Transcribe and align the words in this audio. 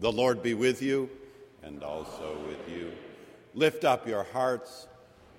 The 0.00 0.10
Lord 0.10 0.42
be 0.42 0.54
with 0.54 0.80
you 0.80 1.10
and 1.62 1.82
also 1.82 2.38
with 2.46 2.74
you. 2.74 2.90
Lift 3.52 3.84
up 3.84 4.08
your 4.08 4.22
hearts. 4.22 4.88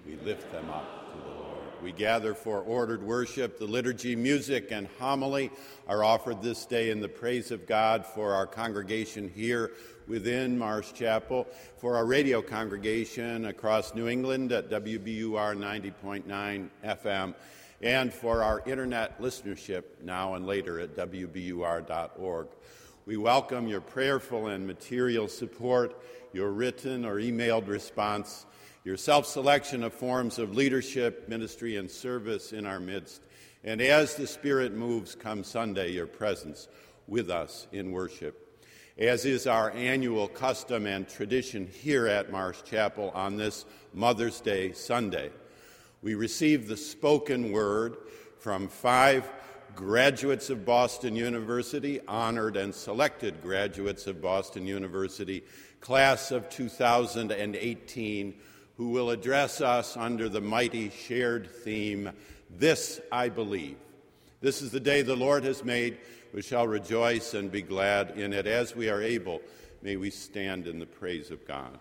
We 0.05 0.17
lift 0.17 0.51
them 0.51 0.69
up 0.69 1.11
to 1.11 1.17
the 1.17 1.35
Lord. 1.35 1.81
We 1.81 1.91
gather 1.91 2.35
for 2.35 2.59
ordered 2.59 3.01
worship. 3.01 3.57
The 3.57 3.66
liturgy, 3.66 4.16
music, 4.16 4.67
and 4.69 4.88
homily 5.00 5.50
are 5.88 6.03
offered 6.03 6.44
this 6.44 6.68
day 6.68 6.91
in 6.91 7.00
the 7.00 7.09
praise 7.09 7.50
of 7.50 7.65
God 7.65 8.06
for 8.06 8.36
our 8.36 8.45
congregation 8.45 9.31
here 9.33 9.71
within 10.07 10.59
Marsh 10.59 10.94
Chapel, 10.94 11.47
for 11.77 11.95
our 11.95 12.06
radio 12.06 12.44
congregation 12.44 13.45
across 13.45 13.95
New 13.95 14.07
England 14.07 14.51
at 14.51 14.69
WBUR 14.69 15.57
90.9 15.57 16.69
FM, 16.86 17.33
and 17.81 18.13
for 18.13 18.44
our 18.44 18.62
internet 18.68 19.19
listenership 19.19 19.86
now 20.03 20.36
and 20.36 20.45
later 20.45 20.80
at 20.80 20.95
WBUR.org. 20.95 22.47
We 23.07 23.18
welcome 23.18 23.68
your 23.68 23.81
prayerful 23.81 24.45
and 24.45 24.68
material 24.68 25.27
support, 25.27 26.00
your 26.33 26.51
written 26.51 27.03
or 27.03 27.15
emailed 27.15 27.68
response, 27.68 28.45
your 28.83 28.95
self 28.95 29.25
selection 29.25 29.83
of 29.83 29.92
forms 29.92 30.38
of 30.38 30.56
leadership, 30.56 31.27
ministry, 31.27 31.77
and 31.77 31.89
service 31.89 32.53
in 32.53 32.68
our 32.68 32.80
midst. 32.80 33.24
And 33.63 33.81
as 33.81 34.13
the 34.13 34.27
Spirit 34.27 34.74
moves 34.74 35.15
come 35.15 35.44
Sunday, 35.44 35.92
your 35.92 36.06
presence 36.06 36.68
with 37.07 37.31
us 37.31 37.65
in 37.71 37.92
worship. 37.92 38.63
As 39.00 39.25
is 39.25 39.48
our 39.48 39.71
annual 39.71 40.27
custom 40.27 40.86
and 40.86 41.09
tradition 41.09 41.65
here 41.65 42.06
at 42.06 42.31
Marsh 42.31 42.62
Chapel 42.65 43.09
on 43.15 43.36
this 43.36 43.65
Mother's 43.95 44.42
Day 44.42 44.74
Sunday, 44.74 45.31
we 46.03 46.13
receive 46.13 46.68
the 46.68 46.77
spoken 46.77 47.51
word 47.51 47.98
from 48.38 48.68
five 48.68 49.27
graduates 49.75 50.50
of 50.50 50.65
Boston 50.65 51.15
University, 51.15 52.00
honored 52.07 52.57
and 52.57 52.73
selected 52.73 53.41
graduates 53.41 54.07
of 54.07 54.21
Boston 54.21 54.65
University, 54.65 55.44
class 55.79 56.31
of 56.31 56.50
2018, 56.50 58.33
who 58.77 58.89
will 58.89 59.09
address 59.09 59.62
us 59.62 59.97
under 59.97 60.29
the 60.29 60.41
mighty 60.41 60.89
shared 60.89 61.50
theme, 61.50 62.12
This 62.50 63.01
I 63.12 63.29
Believe. 63.29 63.77
This 64.41 64.62
is 64.62 64.71
the 64.71 64.79
day 64.79 65.01
the 65.01 65.15
Lord 65.15 65.44
has 65.44 65.63
made. 65.63 65.97
We 66.33 66.41
shall 66.41 66.67
rejoice 66.67 67.33
and 67.33 67.51
be 67.51 67.62
glad 67.62 68.17
in 68.17 68.33
it. 68.33 68.47
As 68.47 68.75
we 68.75 68.89
are 68.89 69.01
able, 69.01 69.41
may 69.81 69.97
we 69.97 70.09
stand 70.09 70.67
in 70.67 70.79
the 70.79 70.85
praise 70.85 71.29
of 71.29 71.47
God. 71.47 71.77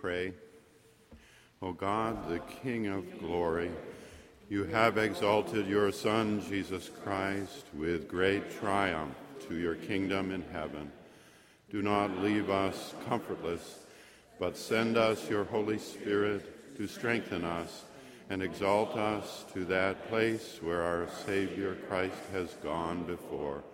Pray. 0.00 0.32
O 1.60 1.72
God, 1.72 2.28
the 2.28 2.38
King 2.38 2.86
of 2.86 3.18
glory, 3.18 3.70
you 4.48 4.64
have 4.64 4.96
exalted 4.96 5.66
your 5.66 5.90
Son, 5.90 6.40
Jesus 6.48 6.88
Christ, 7.02 7.64
with 7.74 8.08
great 8.08 8.60
triumph 8.60 9.14
to 9.48 9.56
your 9.56 9.74
kingdom 9.74 10.30
in 10.30 10.44
heaven. 10.52 10.92
Do 11.70 11.82
not 11.82 12.18
leave 12.18 12.48
us 12.48 12.94
comfortless, 13.08 13.80
but 14.38 14.56
send 14.56 14.96
us 14.96 15.28
your 15.28 15.44
Holy 15.44 15.78
Spirit 15.78 16.76
to 16.76 16.86
strengthen 16.86 17.44
us 17.44 17.84
and 18.30 18.40
exalt 18.40 18.96
us 18.96 19.44
to 19.52 19.64
that 19.64 20.08
place 20.08 20.60
where 20.62 20.82
our 20.82 21.08
Savior 21.26 21.76
Christ 21.88 22.22
has 22.32 22.54
gone 22.62 23.02
before, 23.02 23.64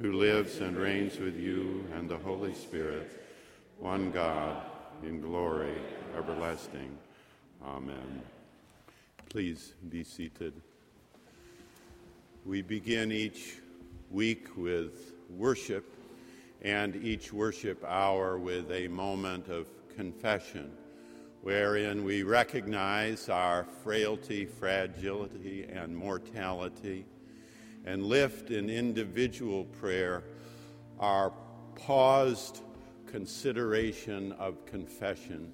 who 0.00 0.14
lives 0.14 0.58
and 0.60 0.76
reigns 0.76 1.18
with 1.18 1.36
you 1.36 1.84
and 1.94 2.08
the 2.08 2.16
Holy 2.16 2.54
Spirit, 2.54 3.10
one 3.78 4.10
God, 4.10 4.69
in 5.02 5.20
glory 5.20 5.74
everlasting. 6.16 6.96
Amen. 7.64 8.22
Please 9.28 9.74
be 9.88 10.04
seated. 10.04 10.52
We 12.44 12.62
begin 12.62 13.12
each 13.12 13.58
week 14.10 14.48
with 14.56 15.12
worship 15.30 15.94
and 16.62 16.96
each 16.96 17.32
worship 17.32 17.84
hour 17.86 18.38
with 18.38 18.70
a 18.70 18.88
moment 18.88 19.48
of 19.48 19.66
confession 19.96 20.70
wherein 21.42 22.04
we 22.04 22.22
recognize 22.22 23.28
our 23.28 23.64
frailty, 23.82 24.44
fragility, 24.44 25.66
and 25.72 25.96
mortality, 25.96 27.06
and 27.86 28.04
lift 28.04 28.50
in 28.50 28.68
individual 28.68 29.64
prayer 29.64 30.22
our 30.98 31.32
paused 31.76 32.60
consideration 33.10 34.32
of 34.32 34.64
confession 34.66 35.52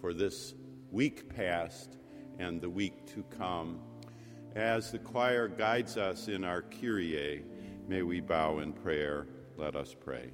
for 0.00 0.12
this 0.12 0.54
week 0.90 1.28
past 1.34 1.96
and 2.38 2.60
the 2.60 2.68
week 2.68 3.06
to 3.06 3.24
come. 3.36 3.80
As 4.54 4.92
the 4.92 4.98
choir 4.98 5.48
guides 5.48 5.96
us 5.96 6.28
in 6.28 6.44
our 6.44 6.62
Kyrie, 6.62 7.44
may 7.86 8.02
we 8.02 8.20
bow 8.20 8.58
in 8.58 8.72
prayer. 8.72 9.26
Let 9.56 9.74
us 9.74 9.94
pray. 9.98 10.30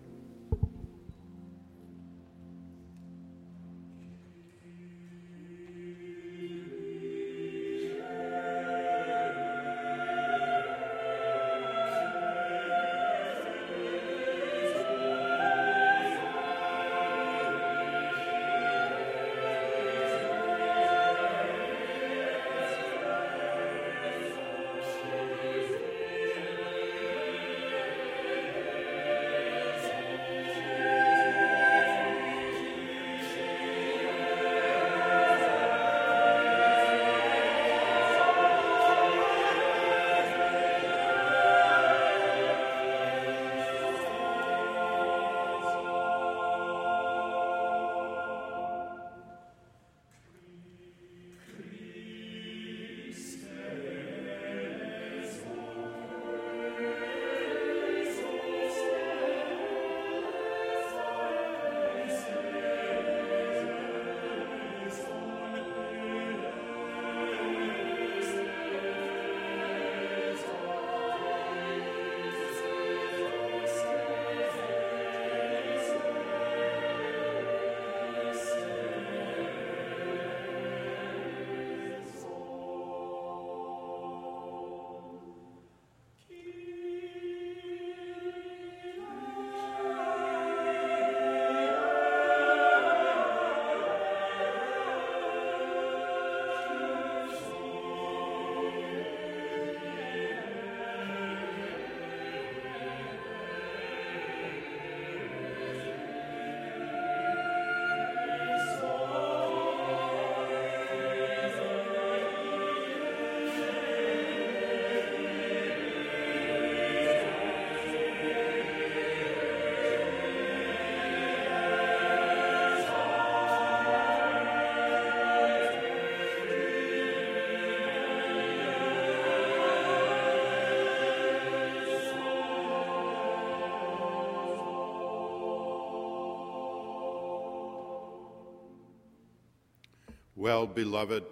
Well, 140.45 140.67
beloved, 140.67 141.25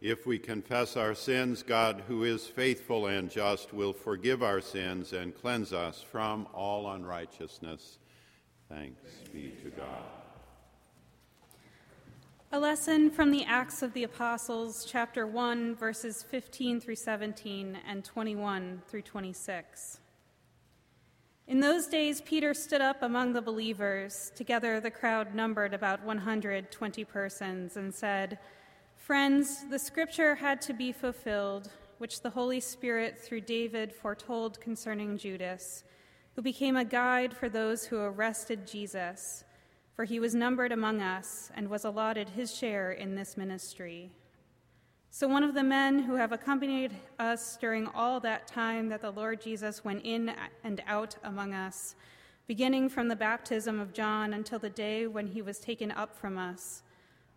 if 0.00 0.26
we 0.26 0.38
confess 0.38 0.96
our 0.96 1.14
sins, 1.14 1.62
God, 1.62 2.02
who 2.08 2.24
is 2.24 2.46
faithful 2.46 3.08
and 3.08 3.30
just, 3.30 3.74
will 3.74 3.92
forgive 3.92 4.42
our 4.42 4.62
sins 4.62 5.12
and 5.12 5.34
cleanse 5.34 5.74
us 5.74 6.00
from 6.00 6.48
all 6.54 6.90
unrighteousness. 6.90 7.98
Thanks 8.70 9.02
be 9.30 9.52
to 9.62 9.68
God. 9.68 10.02
A 12.52 12.58
lesson 12.58 13.10
from 13.10 13.32
the 13.32 13.44
Acts 13.44 13.82
of 13.82 13.92
the 13.92 14.04
Apostles, 14.04 14.86
chapter 14.88 15.26
1, 15.26 15.74
verses 15.74 16.22
15 16.22 16.80
through 16.80 16.96
17 16.96 17.76
and 17.86 18.02
21 18.02 18.80
through 18.88 19.02
26. 19.02 20.00
In 21.46 21.60
those 21.60 21.86
days, 21.86 22.22
Peter 22.22 22.54
stood 22.54 22.80
up 22.80 23.02
among 23.02 23.34
the 23.34 23.42
believers. 23.42 24.32
Together, 24.34 24.80
the 24.80 24.90
crowd 24.90 25.34
numbered 25.34 25.74
about 25.74 26.02
120 26.02 27.04
persons, 27.04 27.76
and 27.76 27.94
said, 27.94 28.38
Friends, 28.96 29.68
the 29.68 29.78
scripture 29.78 30.36
had 30.36 30.62
to 30.62 30.72
be 30.72 30.90
fulfilled, 30.90 31.70
which 31.98 32.22
the 32.22 32.30
Holy 32.30 32.60
Spirit, 32.60 33.18
through 33.18 33.42
David, 33.42 33.92
foretold 33.92 34.58
concerning 34.62 35.18
Judas, 35.18 35.84
who 36.34 36.40
became 36.40 36.76
a 36.76 36.84
guide 36.84 37.36
for 37.36 37.50
those 37.50 37.84
who 37.84 37.98
arrested 37.98 38.66
Jesus, 38.66 39.44
for 39.94 40.04
he 40.04 40.18
was 40.18 40.34
numbered 40.34 40.72
among 40.72 41.02
us 41.02 41.50
and 41.54 41.68
was 41.68 41.84
allotted 41.84 42.30
his 42.30 42.56
share 42.56 42.90
in 42.90 43.14
this 43.14 43.36
ministry. 43.36 44.10
So, 45.16 45.28
one 45.28 45.44
of 45.44 45.54
the 45.54 45.62
men 45.62 46.00
who 46.00 46.16
have 46.16 46.32
accompanied 46.32 46.90
us 47.20 47.56
during 47.60 47.86
all 47.94 48.18
that 48.18 48.48
time 48.48 48.88
that 48.88 49.00
the 49.00 49.12
Lord 49.12 49.40
Jesus 49.40 49.84
went 49.84 50.04
in 50.04 50.34
and 50.64 50.82
out 50.88 51.14
among 51.22 51.54
us, 51.54 51.94
beginning 52.48 52.88
from 52.88 53.06
the 53.06 53.14
baptism 53.14 53.78
of 53.78 53.92
John 53.92 54.34
until 54.34 54.58
the 54.58 54.70
day 54.70 55.06
when 55.06 55.28
he 55.28 55.40
was 55.40 55.60
taken 55.60 55.92
up 55.92 56.18
from 56.18 56.36
us, 56.36 56.82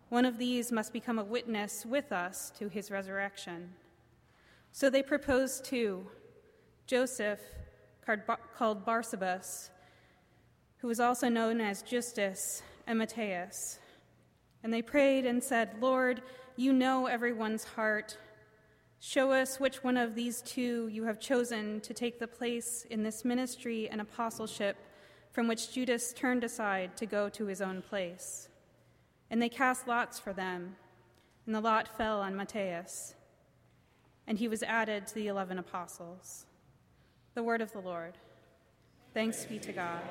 one 0.08 0.24
of 0.24 0.38
these 0.38 0.72
must 0.72 0.92
become 0.92 1.20
a 1.20 1.24
witness 1.24 1.86
with 1.86 2.10
us 2.10 2.50
to 2.58 2.68
his 2.68 2.90
resurrection. 2.90 3.72
So 4.72 4.90
they 4.90 5.04
proposed 5.04 5.64
two 5.64 6.04
Joseph, 6.88 7.38
called 8.56 8.84
Barsabbas, 8.84 9.70
who 10.78 10.88
was 10.88 10.98
also 10.98 11.28
known 11.28 11.60
as 11.60 11.82
Justus, 11.82 12.60
and 12.88 12.98
Matthias. 12.98 13.78
And 14.64 14.72
they 14.72 14.82
prayed 14.82 15.24
and 15.24 15.40
said, 15.40 15.76
Lord, 15.80 16.22
you 16.58 16.72
know 16.72 17.06
everyone's 17.06 17.62
heart. 17.62 18.18
Show 18.98 19.30
us 19.30 19.60
which 19.60 19.84
one 19.84 19.96
of 19.96 20.16
these 20.16 20.42
two 20.42 20.88
you 20.88 21.04
have 21.04 21.20
chosen 21.20 21.80
to 21.82 21.94
take 21.94 22.18
the 22.18 22.26
place 22.26 22.84
in 22.90 23.04
this 23.04 23.24
ministry 23.24 23.88
and 23.88 24.00
apostleship 24.00 24.76
from 25.30 25.46
which 25.46 25.72
Judas 25.72 26.12
turned 26.12 26.42
aside 26.42 26.96
to 26.96 27.06
go 27.06 27.28
to 27.28 27.46
his 27.46 27.60
own 27.60 27.80
place. 27.80 28.48
And 29.30 29.40
they 29.40 29.48
cast 29.48 29.86
lots 29.86 30.18
for 30.18 30.32
them, 30.32 30.74
and 31.46 31.54
the 31.54 31.60
lot 31.60 31.96
fell 31.96 32.20
on 32.20 32.34
Matthias, 32.34 33.14
and 34.26 34.36
he 34.36 34.48
was 34.48 34.64
added 34.64 35.06
to 35.06 35.14
the 35.14 35.28
eleven 35.28 35.60
apostles. 35.60 36.46
The 37.34 37.44
word 37.44 37.60
of 37.60 37.70
the 37.70 37.80
Lord. 37.80 38.18
Thanks 39.14 39.44
be 39.44 39.60
to 39.60 39.72
God. 39.72 40.02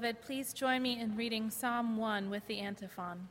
Beloved, 0.00 0.22
please 0.22 0.54
join 0.54 0.80
me 0.80 0.98
in 0.98 1.14
reading 1.14 1.50
Psalm 1.50 1.98
1 1.98 2.30
with 2.30 2.46
the 2.46 2.60
antiphon. 2.60 3.28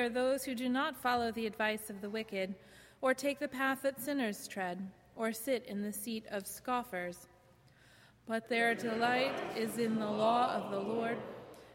Are 0.00 0.08
those 0.08 0.44
who 0.44 0.54
do 0.54 0.68
not 0.68 0.96
follow 0.96 1.30
the 1.30 1.46
advice 1.46 1.90
of 1.90 2.00
the 2.00 2.10
wicked, 2.10 2.54
or 3.00 3.14
take 3.14 3.38
the 3.38 3.48
path 3.48 3.82
that 3.82 4.00
sinners 4.00 4.48
tread, 4.48 4.86
or 5.16 5.32
sit 5.32 5.64
in 5.66 5.82
the 5.82 5.92
seat 5.92 6.24
of 6.30 6.46
scoffers. 6.46 7.28
But 8.26 8.48
their 8.48 8.74
delight 8.74 9.34
is 9.56 9.78
in 9.78 9.98
the 9.98 10.10
law 10.10 10.52
of 10.54 10.70
the 10.70 10.80
Lord, 10.80 11.18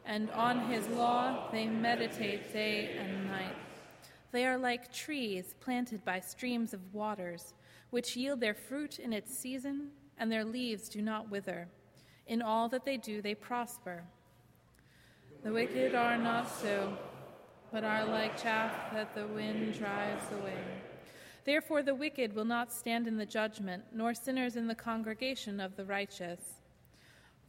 and 0.06 0.30
on 0.32 0.72
his 0.72 0.88
law 0.90 1.50
they 1.52 1.68
meditate 1.68 2.54
day 2.54 2.96
and 2.98 3.28
night. 3.28 3.56
They 4.32 4.46
are 4.46 4.58
like 4.58 4.94
trees 4.94 5.56
planted 5.60 6.04
by 6.04 6.20
streams 6.20 6.74
of 6.74 6.94
waters, 6.94 7.54
which 7.90 8.16
yield 8.16 8.40
their 8.40 8.54
fruit 8.54 9.00
in 9.00 9.14
its 9.14 9.38
season, 9.38 9.90
and 10.18 10.32
their 10.32 10.46
leaves 10.46 10.90
do 10.90 11.02
not 11.02 11.30
wither. 11.30 11.68
In 12.28 12.42
all 12.42 12.70
that 12.70 12.86
they 12.86 12.98
do, 12.98 13.22
they 13.22 13.36
prosper. 13.36 14.04
The 15.44 15.52
wicked 15.52 15.94
are 15.94 16.18
not 16.18 16.50
so 16.50 16.98
but 17.76 17.84
are 17.84 18.06
like 18.06 18.42
chaff 18.42 18.72
that 18.94 19.14
the 19.14 19.28
wind 19.28 19.78
drives 19.78 20.32
away. 20.32 20.64
Therefore, 21.44 21.84
the 21.84 21.94
wicked 21.94 22.34
will 22.34 22.46
not 22.46 22.72
stand 22.72 23.06
in 23.06 23.18
the 23.18 23.26
judgment, 23.26 23.84
nor 23.94 24.14
sinners 24.14 24.56
in 24.56 24.68
the 24.68 24.76
congregation 24.76 25.60
of 25.60 25.76
the 25.76 25.84
righteous. 25.84 26.40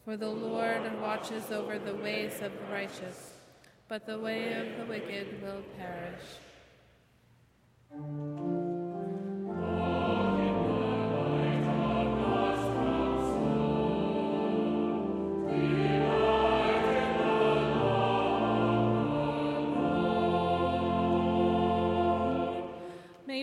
For 0.05 0.17
the 0.17 0.29
Lord 0.29 1.01
watches 1.01 1.53
over 1.53 1.79
the 1.79 1.95
ways 1.95 2.43
of 2.43 2.51
the 2.59 2.73
righteous, 2.73 3.35
but 3.87 4.05
the 4.05 4.19
way 4.19 4.55
of 4.55 4.77
the 4.79 4.87
wicked 4.87 5.41
will 5.41 5.63
perish. 5.79 6.25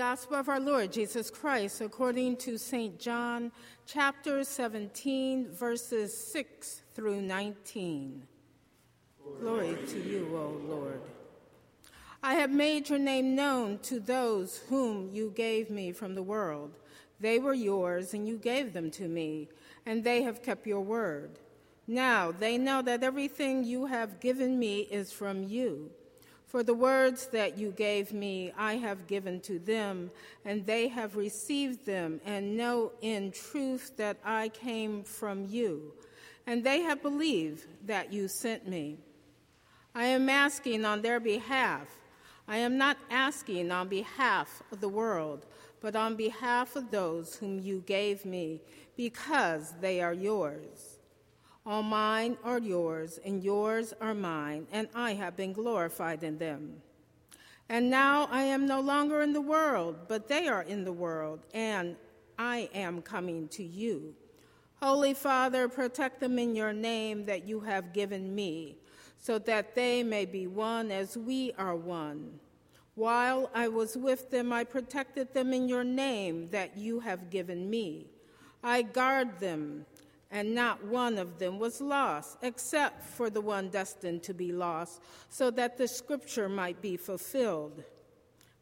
Gospel 0.00 0.36
of 0.36 0.48
our 0.48 0.58
Lord 0.58 0.92
Jesus 0.92 1.28
Christ 1.30 1.82
according 1.82 2.38
to 2.38 2.56
St. 2.56 2.98
John, 2.98 3.52
chapter 3.84 4.42
17, 4.44 5.50
verses 5.52 6.16
6 6.16 6.80
through 6.94 7.20
19. 7.20 8.22
Glory 9.40 9.76
to 9.88 9.98
you, 9.98 10.26
O 10.34 10.58
Lord. 10.66 11.02
I 12.22 12.32
have 12.32 12.50
made 12.50 12.88
your 12.88 12.98
name 12.98 13.34
known 13.34 13.78
to 13.80 14.00
those 14.00 14.62
whom 14.70 15.10
you 15.12 15.34
gave 15.36 15.68
me 15.68 15.92
from 15.92 16.14
the 16.14 16.22
world. 16.22 16.78
They 17.20 17.38
were 17.38 17.52
yours, 17.52 18.14
and 18.14 18.26
you 18.26 18.38
gave 18.38 18.72
them 18.72 18.90
to 18.92 19.06
me, 19.06 19.50
and 19.84 20.02
they 20.02 20.22
have 20.22 20.42
kept 20.42 20.66
your 20.66 20.80
word. 20.80 21.38
Now 21.86 22.32
they 22.32 22.56
know 22.56 22.80
that 22.80 23.02
everything 23.02 23.64
you 23.64 23.84
have 23.84 24.18
given 24.18 24.58
me 24.58 24.88
is 24.90 25.12
from 25.12 25.42
you. 25.42 25.90
For 26.50 26.64
the 26.64 26.74
words 26.74 27.28
that 27.28 27.58
you 27.58 27.70
gave 27.70 28.12
me, 28.12 28.52
I 28.58 28.74
have 28.74 29.06
given 29.06 29.40
to 29.42 29.60
them, 29.60 30.10
and 30.44 30.66
they 30.66 30.88
have 30.88 31.14
received 31.14 31.86
them, 31.86 32.20
and 32.26 32.56
know 32.56 32.90
in 33.02 33.30
truth 33.30 33.96
that 33.98 34.16
I 34.24 34.48
came 34.48 35.04
from 35.04 35.44
you, 35.44 35.92
and 36.48 36.64
they 36.64 36.80
have 36.80 37.02
believed 37.02 37.68
that 37.86 38.12
you 38.12 38.26
sent 38.26 38.66
me. 38.66 38.98
I 39.94 40.06
am 40.06 40.28
asking 40.28 40.84
on 40.84 41.02
their 41.02 41.20
behalf. 41.20 41.86
I 42.48 42.56
am 42.56 42.76
not 42.76 42.96
asking 43.10 43.70
on 43.70 43.86
behalf 43.86 44.60
of 44.72 44.80
the 44.80 44.88
world, 44.88 45.46
but 45.80 45.94
on 45.94 46.16
behalf 46.16 46.74
of 46.74 46.90
those 46.90 47.36
whom 47.36 47.60
you 47.60 47.84
gave 47.86 48.24
me, 48.24 48.60
because 48.96 49.72
they 49.80 50.00
are 50.00 50.12
yours. 50.12 50.89
All 51.66 51.82
mine 51.82 52.38
are 52.42 52.58
yours, 52.58 53.18
and 53.24 53.44
yours 53.44 53.92
are 54.00 54.14
mine, 54.14 54.66
and 54.72 54.88
I 54.94 55.12
have 55.14 55.36
been 55.36 55.52
glorified 55.52 56.22
in 56.22 56.38
them. 56.38 56.82
And 57.68 57.90
now 57.90 58.28
I 58.30 58.42
am 58.42 58.66
no 58.66 58.80
longer 58.80 59.22
in 59.22 59.32
the 59.32 59.40
world, 59.40 59.96
but 60.08 60.26
they 60.26 60.48
are 60.48 60.62
in 60.62 60.84
the 60.84 60.92
world, 60.92 61.40
and 61.52 61.96
I 62.38 62.70
am 62.74 63.02
coming 63.02 63.46
to 63.48 63.62
you. 63.62 64.14
Holy 64.80 65.12
Father, 65.12 65.68
protect 65.68 66.20
them 66.20 66.38
in 66.38 66.56
your 66.56 66.72
name 66.72 67.26
that 67.26 67.46
you 67.46 67.60
have 67.60 67.92
given 67.92 68.34
me, 68.34 68.78
so 69.18 69.38
that 69.40 69.74
they 69.74 70.02
may 70.02 70.24
be 70.24 70.46
one 70.46 70.90
as 70.90 71.18
we 71.18 71.52
are 71.58 71.76
one. 71.76 72.40
While 72.94 73.50
I 73.54 73.68
was 73.68 73.96
with 73.96 74.30
them, 74.30 74.52
I 74.52 74.64
protected 74.64 75.34
them 75.34 75.52
in 75.52 75.68
your 75.68 75.84
name 75.84 76.48
that 76.50 76.76
you 76.76 77.00
have 77.00 77.30
given 77.30 77.68
me. 77.68 78.06
I 78.64 78.82
guard 78.82 79.38
them 79.38 79.86
and 80.30 80.54
not 80.54 80.84
one 80.84 81.18
of 81.18 81.38
them 81.38 81.58
was 81.58 81.80
lost, 81.80 82.38
except 82.42 83.04
for 83.04 83.30
the 83.30 83.40
one 83.40 83.68
destined 83.68 84.22
to 84.22 84.34
be 84.34 84.52
lost, 84.52 85.02
so 85.28 85.50
that 85.50 85.76
the 85.76 85.88
scripture 85.88 86.48
might 86.48 86.80
be 86.80 86.96
fulfilled. 86.96 87.82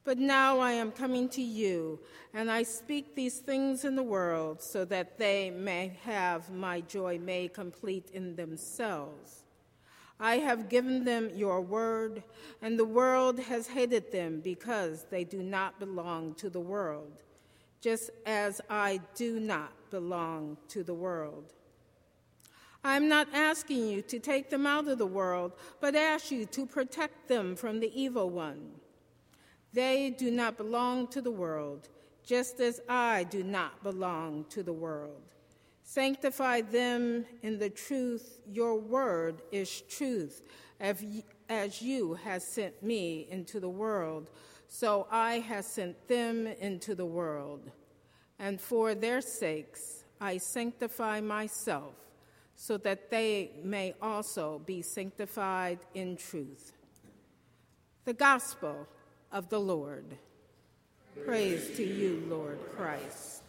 But 0.05 0.17
now 0.17 0.59
I 0.59 0.73
am 0.73 0.91
coming 0.91 1.29
to 1.31 1.43
you, 1.43 2.01
and 2.33 2.51
I 2.51 2.63
speak 2.63 3.15
these 3.15 3.41
things 3.41 3.85
in 3.85 3.95
the 3.95 4.03
world, 4.03 4.63
so 4.63 4.87
that 4.87 5.19
they 5.19 5.51
may 5.51 5.99
have 6.05 6.51
my 6.51 6.81
joy 6.81 7.19
made 7.19 7.53
complete 7.53 8.11
in 8.15 8.35
themselves. 8.35 9.45
I 10.19 10.39
have 10.39 10.71
given 10.71 11.05
them 11.05 11.31
your 11.35 11.61
word, 11.61 12.23
and 12.63 12.79
the 12.79 12.87
world 12.87 13.39
has 13.39 13.69
hated 13.69 14.11
them 14.11 14.41
because 14.41 15.05
they 15.11 15.25
do 15.25 15.43
not 15.43 15.79
belong 15.79 16.35
to 16.37 16.49
the 16.49 16.61
world, 16.61 17.13
just 17.83 18.11
as 18.25 18.63
I 18.71 19.01
do 19.15 19.39
not 19.39 19.73
belong 19.91 20.57
to 20.69 20.83
the 20.83 20.95
world. 20.95 21.53
I'm 22.89 23.07
not 23.07 23.29
asking 23.35 23.87
you 23.87 24.01
to 24.01 24.19
take 24.19 24.49
them 24.49 24.67
out 24.67 24.89
of 24.89 24.97
the 24.97 25.07
world, 25.07 25.53
but 25.79 25.95
ask 25.95 26.31
you 26.31 26.47
to 26.47 26.65
protect 26.65 27.29
them 27.29 27.55
from 27.55 27.81
the 27.81 27.93
evil 27.95 28.31
one. 28.31 28.71
They 29.75 30.09
do 30.09 30.31
not 30.31 30.57
belong 30.57 31.09
to 31.09 31.21
the 31.21 31.31
world, 31.31 31.91
just 32.25 32.61
as 32.61 32.81
I 32.89 33.25
do 33.25 33.45
not 33.45 33.83
belong 33.83 34.47
to 34.49 34.63
the 34.63 34.73
world. 34.73 35.21
Sanctify 35.83 36.63
them 36.63 37.27
in 37.43 37.59
the 37.59 37.69
truth. 37.69 38.41
Your 38.51 38.81
word 38.81 39.43
is 39.53 39.83
truth, 39.83 40.41
as 40.81 41.83
you 41.83 42.15
have 42.15 42.41
sent 42.43 42.83
me 42.83 43.29
into 43.31 43.61
the 43.61 43.69
world, 43.69 44.31
so 44.67 45.07
I 45.11 45.41
have 45.41 45.67
sent 45.67 46.09
them 46.09 46.47
into 46.47 46.95
the 46.95 47.07
world. 47.07 47.71
And 48.39 48.59
for 48.59 48.95
their 48.95 49.21
sakes, 49.21 50.05
I 50.23 50.39
sanctify 50.39 51.21
myself 51.21 51.93
so 52.61 52.77
that 52.77 53.09
they 53.09 53.53
may 53.63 53.95
also 54.03 54.61
be 54.67 54.83
sanctified 54.83 55.79
in 55.95 56.17
truth. 56.17 56.73
The 58.05 58.13
Gospel 58.13 58.89
of 59.31 59.49
the 59.49 59.61
Lord. 59.61 60.17
Praise 61.25 61.77
to 61.77 61.85
you, 61.85 62.25
Lord 62.29 62.59
Christ. 62.77 63.45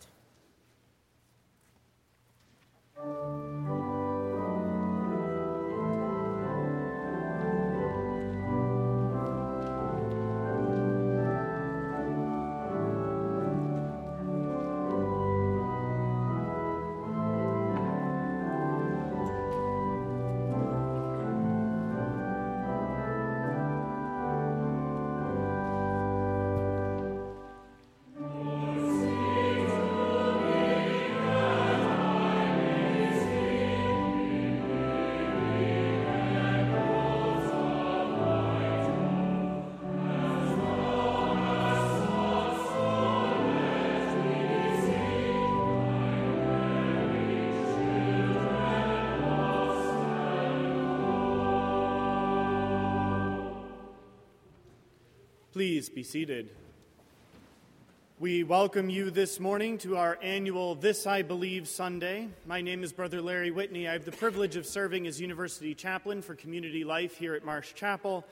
Please 55.60 55.89
be 55.89 56.04
seated. 56.04 56.48
We 58.17 58.45
welcome 58.45 58.89
you 58.89 59.12
this 59.12 59.41
morning 59.41 59.78
to 59.80 59.98
our 59.98 60.17
annual 60.22 60.74
This 60.74 61.06
I 61.06 61.22
Believe 61.22 61.67
Sunday. 61.67 62.30
My 62.45 62.62
name 62.62 62.82
is 62.82 62.93
Brother 62.93 63.22
Larry 63.22 63.52
Whitney. 63.52 63.86
I 63.86 63.91
have 63.91 64.06
the 64.06 64.13
privilege 64.13 64.56
of 64.56 64.65
serving 64.65 65.06
as 65.06 65.19
University 65.19 65.76
Chaplain 65.76 66.22
for 66.22 66.34
Community 66.34 66.86
Life 66.86 67.17
here 67.17 67.36
at 67.36 67.43
Marsh 67.43 67.74
Chapel, 67.74 68.26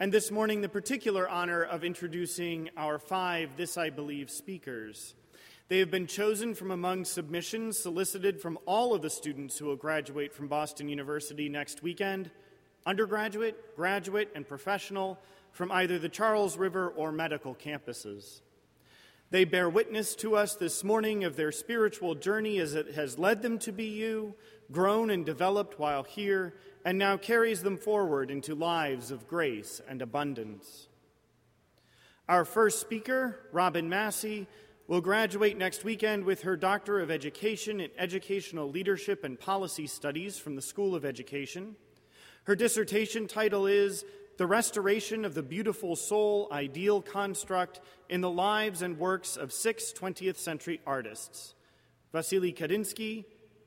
and 0.00 0.10
this 0.10 0.32
morning 0.32 0.60
the 0.60 0.68
particular 0.68 1.28
honor 1.28 1.62
of 1.62 1.84
introducing 1.84 2.68
our 2.76 2.98
five 2.98 3.56
This 3.56 3.78
I 3.78 3.90
Believe 3.90 4.28
speakers. 4.28 5.14
They 5.68 5.78
have 5.78 5.92
been 5.92 6.08
chosen 6.08 6.52
from 6.52 6.72
among 6.72 7.04
submissions 7.04 7.78
solicited 7.78 8.40
from 8.40 8.58
all 8.66 8.92
of 8.92 9.02
the 9.02 9.10
students 9.10 9.56
who 9.56 9.66
will 9.66 9.76
graduate 9.76 10.32
from 10.32 10.48
Boston 10.48 10.88
University 10.88 11.48
next 11.48 11.84
weekend 11.84 12.32
undergraduate, 12.86 13.76
graduate, 13.76 14.30
and 14.34 14.48
professional 14.48 15.18
from 15.56 15.72
either 15.72 15.98
the 15.98 16.10
Charles 16.10 16.58
River 16.58 16.90
or 16.90 17.10
medical 17.10 17.54
campuses. 17.54 18.42
They 19.30 19.44
bear 19.44 19.70
witness 19.70 20.14
to 20.16 20.36
us 20.36 20.54
this 20.54 20.84
morning 20.84 21.24
of 21.24 21.34
their 21.34 21.50
spiritual 21.50 22.14
journey 22.14 22.58
as 22.58 22.74
it 22.74 22.94
has 22.94 23.18
led 23.18 23.40
them 23.40 23.58
to 23.60 23.72
be 23.72 23.86
you, 23.86 24.34
grown 24.70 25.08
and 25.08 25.24
developed 25.24 25.78
while 25.78 26.02
here, 26.02 26.56
and 26.84 26.98
now 26.98 27.16
carries 27.16 27.62
them 27.62 27.78
forward 27.78 28.30
into 28.30 28.54
lives 28.54 29.10
of 29.10 29.26
grace 29.26 29.80
and 29.88 30.02
abundance. 30.02 30.88
Our 32.28 32.44
first 32.44 32.78
speaker, 32.78 33.40
Robin 33.50 33.88
Masi, 33.88 34.46
will 34.88 35.00
graduate 35.00 35.56
next 35.56 35.84
weekend 35.84 36.24
with 36.24 36.42
her 36.42 36.58
Doctor 36.58 37.00
of 37.00 37.10
Education 37.10 37.80
in 37.80 37.90
Educational 37.96 38.70
Leadership 38.70 39.24
and 39.24 39.40
Policy 39.40 39.86
Studies 39.86 40.36
from 40.36 40.54
the 40.54 40.60
School 40.60 40.94
of 40.94 41.06
Education. 41.06 41.76
Her 42.44 42.54
dissertation 42.54 43.26
title 43.26 43.66
is 43.66 44.04
the 44.36 44.46
restoration 44.46 45.24
of 45.24 45.34
the 45.34 45.42
beautiful 45.42 45.96
soul 45.96 46.48
ideal 46.52 47.00
construct 47.00 47.80
in 48.08 48.20
the 48.20 48.30
lives 48.30 48.82
and 48.82 48.98
works 48.98 49.36
of 49.36 49.52
six 49.52 49.92
20th 49.92 50.36
century 50.36 50.80
artists 50.86 51.54
Vasily 52.12 52.52
Kandinsky, 52.52 53.24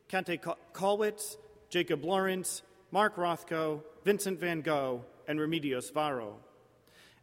Käthe 0.09 0.39
Kollwitz, 0.73 1.37
Jacob 1.69 2.03
Lawrence, 2.03 2.63
Mark 2.91 3.15
Rothko, 3.15 3.83
Vincent 4.03 4.39
van 4.39 4.61
Gogh, 4.61 5.05
and 5.27 5.39
Remedios 5.39 5.93
Varo, 5.93 6.37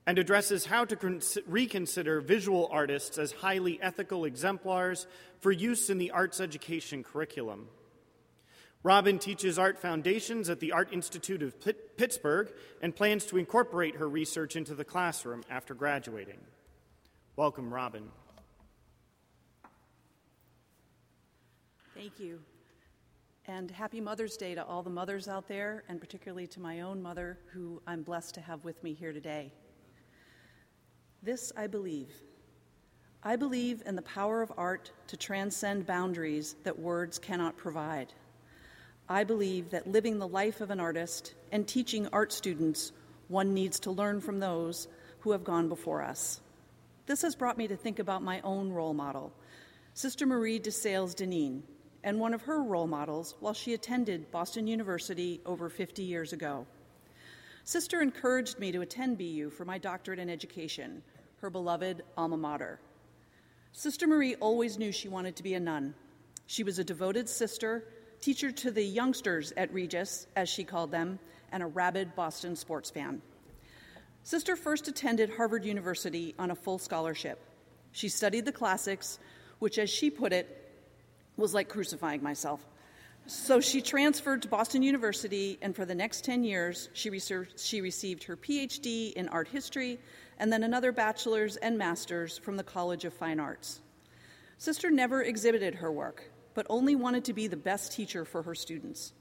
and 0.07 0.19
addresses 0.19 0.67
how 0.67 0.85
to 0.85 1.21
reconsider 1.47 2.21
visual 2.21 2.69
artists 2.71 3.19
as 3.19 3.33
highly 3.33 3.81
ethical 3.83 4.25
exemplars 4.25 5.07
for 5.41 5.51
use 5.51 5.91
in 5.91 5.99
the 5.99 6.13
arts 6.13 6.41
education 6.41 7.03
curriculum. 7.03 7.67
Robin 8.87 9.19
teaches 9.19 9.59
art 9.59 9.81
foundations 9.81 10.49
at 10.49 10.61
the 10.61 10.71
Art 10.71 10.93
Institute 10.93 11.43
of 11.43 11.57
Pittsburgh 11.97 12.53
and 12.81 12.95
plans 12.95 13.27
to 13.27 13.37
incorporate 13.37 13.97
her 13.97 14.09
research 14.09 14.55
into 14.55 14.77
the 14.77 14.85
classroom 14.85 15.43
after 15.51 15.75
graduating. 15.75 16.39
Welcome, 17.35 17.75
Robin. 17.75 18.05
Thank 21.97 22.21
you. 22.21 22.39
And 23.49 23.73
happy 23.73 24.01
Mother's 24.01 24.37
Day 24.37 24.55
to 24.55 24.65
all 24.65 24.85
the 24.85 24.91
mothers 24.91 25.27
out 25.27 25.49
there, 25.49 25.83
and 25.89 25.99
particularly 25.99 26.47
to 26.47 26.61
my 26.61 26.83
own 26.83 27.03
mother, 27.03 27.41
who 27.53 27.83
I'm 27.89 28.05
blessed 28.05 28.37
to 28.37 28.41
have 28.41 28.65
with 28.65 28.81
me 28.85 28.95
here 28.95 29.13
today. 29.13 29.53
This 31.25 31.53
I 31.57 31.67
believe. 31.67 32.13
I 33.25 33.35
believe 33.35 33.83
in 33.85 33.97
the 33.97 34.03
power 34.03 34.43
of 34.43 34.53
art 34.57 34.93
to 35.09 35.17
transcend 35.17 35.89
boundaries 35.89 36.55
that 36.63 36.79
words 36.79 37.19
cannot 37.19 37.57
provide. 37.57 38.13
I 39.09 39.23
believe 39.23 39.71
that 39.71 39.87
living 39.87 40.19
the 40.19 40.27
life 40.27 40.61
of 40.61 40.71
an 40.71 40.81
artist 40.81 41.35
and 41.53 41.67
teaching 41.67 42.09
art 42.13 42.33
students, 42.33 42.93
one 43.29 43.55
needs 43.55 43.81
to 43.81 43.93
learn 43.93 44.21
from 44.21 44.41
those 44.41 44.89
who 45.21 45.31
have 45.31 45.45
gone 45.45 45.69
before 45.69 46.03
us. 46.03 46.41
This 47.07 47.23
has 47.23 47.37
brought 47.37 47.57
me 47.57 47.69
to 47.69 47.77
think 47.77 48.01
about 48.01 48.25
my 48.25 48.41
own 48.41 48.73
role 48.73 48.95
model, 48.95 49.33
Sister 49.95 50.27
Marie 50.27 50.59
de 50.59 50.73
Sales 50.73 51.15
Deneen, 51.15 51.63
and 52.03 52.19
one 52.19 52.35
of 52.35 52.43
her 52.43 52.63
role 52.63 52.89
models 52.89 53.37
while 53.39 53.55
she 53.55 53.75
attended 53.75 54.31
Boston 54.33 54.67
University 54.67 55.41
over 55.47 55.69
50 55.69 56.03
years 56.03 56.33
ago. 56.33 56.67
Sister 57.63 58.03
encouraged 58.03 58.59
me 58.59 58.73
to 58.73 58.81
attend 58.81 59.19
BU 59.19 59.51
for 59.51 59.65
my 59.65 59.79
doctorate 59.79 60.19
in 60.19 60.29
education, 60.29 61.03
her 61.39 61.51
beloved 61.51 62.03
alma 62.17 62.37
mater. 62.37 62.81
Sister 63.71 64.07
Marie 64.07 64.35
always 64.37 64.79
knew 64.79 64.91
she 64.91 65.09
wanted 65.09 65.37
to 65.37 65.43
be 65.45 65.55
a 65.55 65.61
nun. 65.61 65.95
She 66.47 66.65
was 66.65 66.79
a 66.79 66.85
devoted 66.85 67.29
sister, 67.29 67.85
teacher 68.21 68.51
to 68.51 68.71
the 68.71 68.83
youngsters 68.83 69.53
at 69.57 69.73
Regis, 69.73 70.27
as 70.37 70.49
she 70.49 70.65
called 70.65 70.91
them, 70.91 71.19
and 71.53 71.63
a 71.63 71.67
rabid 71.67 72.15
Boston 72.15 72.57
sports 72.57 72.91
fan. 72.91 73.23
Sister 74.23 74.57
first 74.57 74.89
attended 74.89 75.31
Harvard 75.31 75.65
University 75.65 76.35
on 76.39 76.51
a 76.51 76.55
full 76.55 76.79
scholarship. 76.79 77.41
She 77.93 78.09
studied 78.09 78.45
the 78.45 78.53
classics, 78.53 79.19
which, 79.59 79.79
as 79.79 79.89
she 79.89 80.11
put 80.11 80.33
it, 80.33 80.73
was 81.37 81.55
like 81.55 81.69
crucifying 81.69 82.23
myself. 82.23 82.61
So 83.27 83.61
she 83.61 83.83
transferred 83.83 84.43
to 84.43 84.49
Boston 84.49 84.83
University, 84.83 85.59
and 85.63 85.75
for 85.75 85.85
the 85.85 85.95
next 85.95 86.25
10 86.25 86.45
years, 86.45 86.89
she, 86.93 87.11
researched, 87.11 87.59
she 87.59 87.81
received 87.81 88.25
her 88.25 88.37
PhD 88.37 89.13
in 89.13 89.29
art 89.29 89.49
history 89.49 89.99
and 90.39 90.53
then 90.53 90.63
another 90.63 90.93
bachelor's 90.93 91.57
and 91.57 91.79
master's 91.79 92.39
from 92.39 92.57
the 92.57 92.63
College 92.63 93.05
of 93.05 93.15
Fine 93.15 93.41
Arts. 93.41 93.81
Sister 94.59 94.91
never 94.91 95.23
exhibited 95.23 95.77
her 95.77 95.91
work, 95.91 96.31
but 96.57 96.67
only 96.71 96.97
wanted 96.97 97.23
to 97.23 97.35
be 97.35 97.47
the 97.47 97.57
best 97.57 97.93
teacher 97.93 98.25
for 98.25 98.43
her 98.43 98.55
students. 98.55 99.13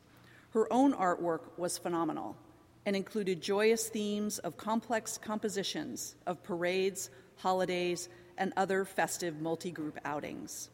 Her 0.52 0.71
own 0.71 0.93
artwork 0.93 1.41
was 1.58 1.78
phenomenal 1.78 2.38
and 2.86 2.95
included 2.95 3.41
joyous 3.41 3.89
themes 3.89 4.39
of 4.39 4.56
complex 4.56 5.17
compositions 5.17 6.15
of 6.26 6.41
parades, 6.43 7.10
holidays, 7.36 8.08
and 8.38 8.54
other 8.56 8.86
festive 8.86 9.41
multi 9.41 9.69
group 9.69 10.00
outings. 10.06 10.69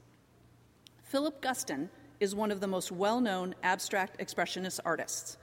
Philip 1.04 1.41
Guston 1.41 1.89
is 2.19 2.36
one 2.36 2.52
of 2.52 2.60
the 2.60 2.67
most 2.67 2.91
well 2.91 3.19
known 3.19 3.56
abstract 3.63 4.19
expressionist 4.19 4.80
artists, 4.86 5.38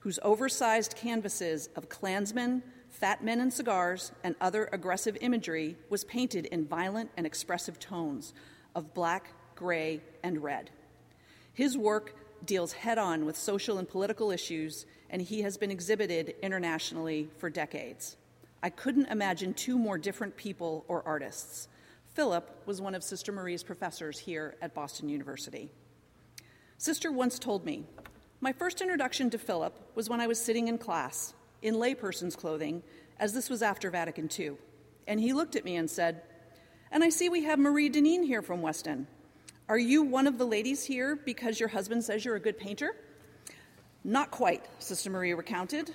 whose 0.00 0.18
oversized 0.24 0.96
canvases 0.96 1.68
of 1.76 1.88
Klansmen, 1.88 2.64
fat 2.90 3.22
men 3.22 3.40
in 3.40 3.52
cigars, 3.52 4.10
and 4.24 4.34
other 4.40 4.68
aggressive 4.72 5.16
imagery 5.20 5.76
was 5.88 6.02
painted 6.02 6.46
in 6.46 6.66
violent 6.66 7.10
and 7.16 7.26
expressive 7.26 7.78
tones 7.78 8.34
of 8.74 8.92
black, 8.92 9.34
gray, 9.54 10.00
and 10.22 10.42
red. 10.42 10.70
His 11.52 11.76
work 11.78 12.14
deals 12.44 12.72
head 12.72 12.98
on 12.98 13.24
with 13.24 13.36
social 13.36 13.78
and 13.78 13.88
political 13.88 14.30
issues, 14.30 14.86
and 15.10 15.22
he 15.22 15.42
has 15.42 15.56
been 15.56 15.70
exhibited 15.70 16.34
internationally 16.42 17.28
for 17.38 17.48
decades. 17.48 18.16
I 18.62 18.70
couldn't 18.70 19.06
imagine 19.06 19.54
two 19.54 19.78
more 19.78 19.98
different 19.98 20.36
people 20.36 20.84
or 20.88 21.02
artists. 21.06 21.68
Philip 22.14 22.62
was 22.66 22.80
one 22.80 22.94
of 22.94 23.02
Sister 23.02 23.32
Marie's 23.32 23.62
professors 23.62 24.18
here 24.18 24.56
at 24.62 24.74
Boston 24.74 25.08
University. 25.08 25.70
Sister 26.78 27.12
once 27.12 27.38
told 27.38 27.64
me, 27.64 27.84
My 28.40 28.52
first 28.52 28.80
introduction 28.80 29.30
to 29.30 29.38
Philip 29.38 29.78
was 29.94 30.08
when 30.08 30.20
I 30.20 30.26
was 30.26 30.40
sitting 30.40 30.68
in 30.68 30.78
class, 30.78 31.34
in 31.62 31.74
layperson's 31.74 32.36
clothing, 32.36 32.82
as 33.18 33.32
this 33.32 33.50
was 33.50 33.62
after 33.62 33.90
Vatican 33.90 34.28
II. 34.38 34.52
And 35.06 35.20
he 35.20 35.32
looked 35.32 35.56
at 35.56 35.64
me 35.64 35.76
and 35.76 35.90
said, 35.90 36.22
And 36.90 37.04
I 37.04 37.08
see 37.08 37.28
we 37.28 37.44
have 37.44 37.58
Marie 37.58 37.90
Deneen 37.90 38.24
here 38.24 38.42
from 38.42 38.62
Weston. 38.62 39.06
Are 39.66 39.78
you 39.78 40.02
one 40.02 40.26
of 40.26 40.36
the 40.36 40.44
ladies 40.44 40.84
here 40.84 41.16
because 41.16 41.58
your 41.58 41.70
husband 41.70 42.04
says 42.04 42.22
you're 42.22 42.36
a 42.36 42.40
good 42.40 42.58
painter? 42.58 42.94
Not 44.04 44.30
quite, 44.30 44.62
Sister 44.78 45.08
Marie 45.08 45.32
recounted. 45.32 45.94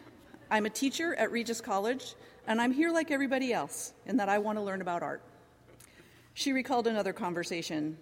I'm 0.50 0.66
a 0.66 0.72
teacher 0.72 1.14
at 1.14 1.32
Regis 1.32 1.62
College, 1.62 2.16
and 2.48 2.60
I'm 2.60 2.72
here 2.72 2.92
like 2.92 3.12
everybody 3.12 3.54
else 3.54 3.94
in 4.08 4.18
that 4.18 4.28
I 4.28 4.40
want 4.40 4.58
to 4.58 4.64
learn 4.64 4.82
about 4.82 5.04
art. 5.04 5.22
She 6.34 6.52
recalled 6.52 6.88
another 6.88 7.14
conversation. 7.14 8.00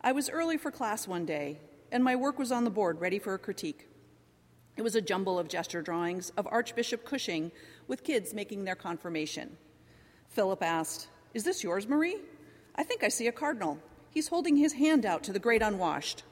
I 0.00 0.12
was 0.12 0.30
early 0.30 0.56
for 0.56 0.70
class 0.70 1.06
one 1.06 1.26
day, 1.26 1.58
and 1.92 2.02
my 2.02 2.16
work 2.16 2.38
was 2.38 2.50
on 2.50 2.64
the 2.64 2.70
board, 2.70 2.98
ready 2.98 3.18
for 3.18 3.34
a 3.34 3.38
critique. 3.38 3.88
It 4.78 4.82
was 4.82 4.94
a 4.94 5.02
jumble 5.02 5.38
of 5.38 5.48
gesture 5.48 5.82
drawings 5.82 6.30
of 6.38 6.48
Archbishop 6.50 7.04
Cushing 7.04 7.52
with 7.88 8.04
kids 8.04 8.32
making 8.32 8.64
their 8.64 8.74
confirmation. 8.74 9.58
Philip 10.30 10.62
asked, 10.62 11.08
Is 11.34 11.44
this 11.44 11.62
yours, 11.62 11.86
Marie? 11.86 12.16
I 12.74 12.84
think 12.84 13.04
I 13.04 13.08
see 13.08 13.26
a 13.26 13.32
cardinal. 13.32 13.78
He's 14.10 14.28
holding 14.28 14.56
his 14.56 14.74
hand 14.74 15.06
out 15.06 15.22
to 15.24 15.32
the 15.32 15.38
great 15.38 15.62
unwashed. 15.62 16.24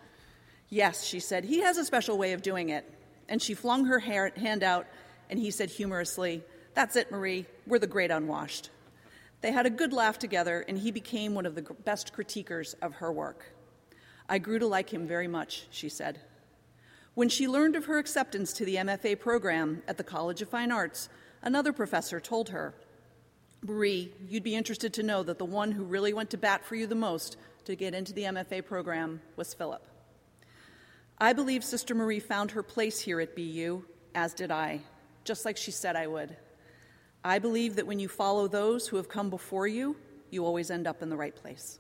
Yes, 0.68 1.04
she 1.04 1.20
said, 1.20 1.44
he 1.44 1.60
has 1.60 1.78
a 1.78 1.84
special 1.84 2.18
way 2.18 2.32
of 2.32 2.42
doing 2.42 2.68
it. 2.68 2.84
And 3.28 3.40
she 3.40 3.54
flung 3.54 3.86
her 3.86 3.98
hand 3.98 4.62
out, 4.62 4.86
and 5.30 5.38
he 5.38 5.50
said 5.50 5.70
humorously, 5.70 6.42
That's 6.74 6.96
it, 6.96 7.10
Marie. 7.10 7.46
We're 7.66 7.78
the 7.78 7.86
great 7.86 8.10
unwashed. 8.10 8.70
They 9.40 9.52
had 9.52 9.66
a 9.66 9.70
good 9.70 9.92
laugh 9.92 10.18
together, 10.18 10.64
and 10.66 10.78
he 10.78 10.90
became 10.90 11.34
one 11.34 11.46
of 11.46 11.54
the 11.54 11.62
best 11.62 12.12
critiquers 12.14 12.74
of 12.82 12.94
her 12.94 13.12
work. 13.12 13.52
I 14.28 14.38
grew 14.38 14.58
to 14.58 14.66
like 14.66 14.92
him 14.92 15.06
very 15.06 15.28
much, 15.28 15.66
she 15.70 15.88
said. 15.88 16.20
When 17.14 17.28
she 17.28 17.48
learned 17.48 17.76
of 17.76 17.86
her 17.86 17.98
acceptance 17.98 18.52
to 18.54 18.64
the 18.64 18.76
MFA 18.76 19.18
program 19.18 19.82
at 19.86 19.96
the 19.96 20.04
College 20.04 20.42
of 20.42 20.48
Fine 20.48 20.72
Arts, 20.72 21.08
another 21.42 21.72
professor 21.72 22.20
told 22.20 22.48
her, 22.50 22.74
Marie, 23.62 24.12
you'd 24.28 24.44
be 24.44 24.54
interested 24.54 24.92
to 24.94 25.02
know 25.02 25.22
that 25.22 25.38
the 25.38 25.44
one 25.44 25.72
who 25.72 25.82
really 25.82 26.12
went 26.12 26.30
to 26.30 26.36
bat 26.36 26.64
for 26.64 26.76
you 26.76 26.86
the 26.86 26.94
most 26.94 27.36
to 27.68 27.76
get 27.76 27.92
into 27.92 28.14
the 28.14 28.22
MFA 28.22 28.64
program 28.64 29.20
was 29.36 29.52
Philip. 29.52 29.86
I 31.18 31.34
believe 31.34 31.62
Sister 31.62 31.94
Marie 31.94 32.18
found 32.18 32.52
her 32.52 32.62
place 32.62 32.98
here 32.98 33.20
at 33.20 33.36
BU, 33.36 33.84
as 34.14 34.32
did 34.32 34.50
I, 34.50 34.80
just 35.22 35.44
like 35.44 35.58
she 35.58 35.70
said 35.70 35.94
I 35.94 36.06
would. 36.06 36.34
I 37.22 37.38
believe 37.38 37.76
that 37.76 37.86
when 37.86 37.98
you 37.98 38.08
follow 38.08 38.48
those 38.48 38.88
who 38.88 38.96
have 38.96 39.10
come 39.10 39.28
before 39.28 39.66
you, 39.66 39.96
you 40.30 40.46
always 40.46 40.70
end 40.70 40.86
up 40.86 41.02
in 41.02 41.10
the 41.10 41.16
right 41.18 41.36
place. 41.36 41.78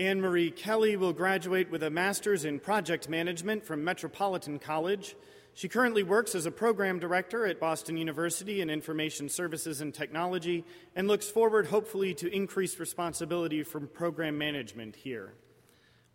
Anne 0.00 0.22
Marie 0.22 0.50
Kelley 0.50 0.96
will 0.96 1.12
graduate 1.12 1.70
with 1.70 1.82
a 1.82 1.90
master's 1.90 2.46
in 2.46 2.58
project 2.58 3.10
management 3.10 3.66
from 3.66 3.84
Metropolitan 3.84 4.58
College. 4.58 5.14
She 5.52 5.68
currently 5.68 6.02
works 6.02 6.34
as 6.34 6.46
a 6.46 6.50
program 6.50 6.98
director 6.98 7.44
at 7.44 7.60
Boston 7.60 7.98
University 7.98 8.62
in 8.62 8.70
Information 8.70 9.28
Services 9.28 9.82
and 9.82 9.92
Technology 9.92 10.64
and 10.96 11.06
looks 11.06 11.28
forward, 11.28 11.66
hopefully, 11.66 12.14
to 12.14 12.34
increased 12.34 12.78
responsibility 12.78 13.62
from 13.62 13.88
program 13.88 14.38
management 14.38 14.96
here. 14.96 15.34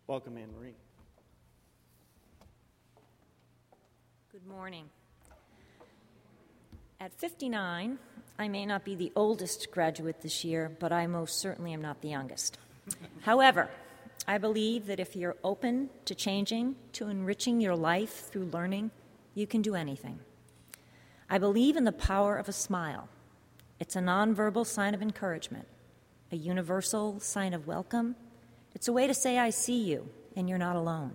Welcome, 0.08 0.36
Anne 0.36 0.50
Marie. 0.58 0.74
Good 4.32 4.48
morning. 4.48 4.86
At 6.98 7.14
59, 7.14 8.00
I 8.36 8.48
may 8.48 8.66
not 8.66 8.84
be 8.84 8.96
the 8.96 9.12
oldest 9.14 9.70
graduate 9.70 10.22
this 10.22 10.44
year, 10.44 10.76
but 10.80 10.92
I 10.92 11.06
most 11.06 11.38
certainly 11.38 11.72
am 11.72 11.82
not 11.82 12.02
the 12.02 12.08
youngest. 12.08 12.58
However, 13.22 13.68
I 14.26 14.38
believe 14.38 14.86
that 14.86 15.00
if 15.00 15.14
you're 15.14 15.36
open 15.44 15.90
to 16.04 16.14
changing, 16.14 16.76
to 16.92 17.08
enriching 17.08 17.60
your 17.60 17.76
life 17.76 18.28
through 18.28 18.50
learning, 18.52 18.90
you 19.34 19.46
can 19.46 19.62
do 19.62 19.74
anything. 19.74 20.20
I 21.28 21.38
believe 21.38 21.76
in 21.76 21.84
the 21.84 21.92
power 21.92 22.36
of 22.36 22.48
a 22.48 22.52
smile. 22.52 23.08
It's 23.78 23.96
a 23.96 24.00
nonverbal 24.00 24.66
sign 24.66 24.94
of 24.94 25.02
encouragement, 25.02 25.66
a 26.32 26.36
universal 26.36 27.20
sign 27.20 27.52
of 27.52 27.66
welcome. 27.66 28.16
It's 28.74 28.88
a 28.88 28.92
way 28.92 29.06
to 29.06 29.14
say, 29.14 29.38
I 29.38 29.50
see 29.50 29.82
you, 29.82 30.08
and 30.34 30.48
you're 30.48 30.58
not 30.58 30.76
alone. 30.76 31.14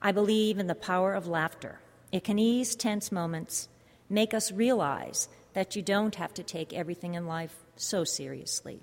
I 0.00 0.12
believe 0.12 0.58
in 0.58 0.66
the 0.66 0.74
power 0.74 1.14
of 1.14 1.26
laughter. 1.26 1.80
It 2.12 2.24
can 2.24 2.38
ease 2.38 2.74
tense 2.74 3.12
moments, 3.12 3.68
make 4.08 4.32
us 4.32 4.52
realize 4.52 5.28
that 5.52 5.76
you 5.76 5.82
don't 5.82 6.14
have 6.14 6.32
to 6.34 6.42
take 6.42 6.72
everything 6.72 7.14
in 7.14 7.26
life 7.26 7.56
so 7.76 8.04
seriously. 8.04 8.80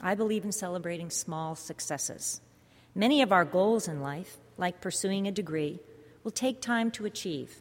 I 0.00 0.14
believe 0.14 0.44
in 0.44 0.52
celebrating 0.52 1.10
small 1.10 1.54
successes. 1.54 2.40
Many 2.94 3.22
of 3.22 3.32
our 3.32 3.44
goals 3.44 3.88
in 3.88 4.00
life, 4.00 4.38
like 4.56 4.80
pursuing 4.80 5.26
a 5.26 5.32
degree, 5.32 5.80
will 6.22 6.30
take 6.30 6.60
time 6.60 6.90
to 6.92 7.06
achieve. 7.06 7.60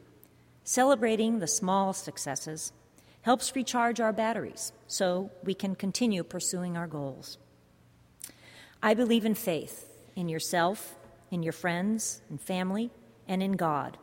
Celebrating 0.64 1.40
the 1.40 1.48
small 1.48 1.94
successes 1.94 2.74
helps 3.22 3.56
recharge 3.56 4.00
our 4.00 4.14
batteries 4.14 4.72
so 4.88 5.32
we 5.44 5.54
can 5.54 5.76
continue 5.76 6.24
pursuing 6.24 6.78
our 6.78 6.88
goals. 6.88 7.38
I 8.84 8.94
believe 8.94 9.26
in 9.26 9.36
faith, 9.36 9.90
in 10.16 10.30
yourself, 10.30 10.96
in 11.32 11.42
your 11.42 11.54
friends 11.54 12.22
and 12.30 12.40
family, 12.40 12.92
and 13.28 13.42
in 13.42 13.54
God. 13.54 13.98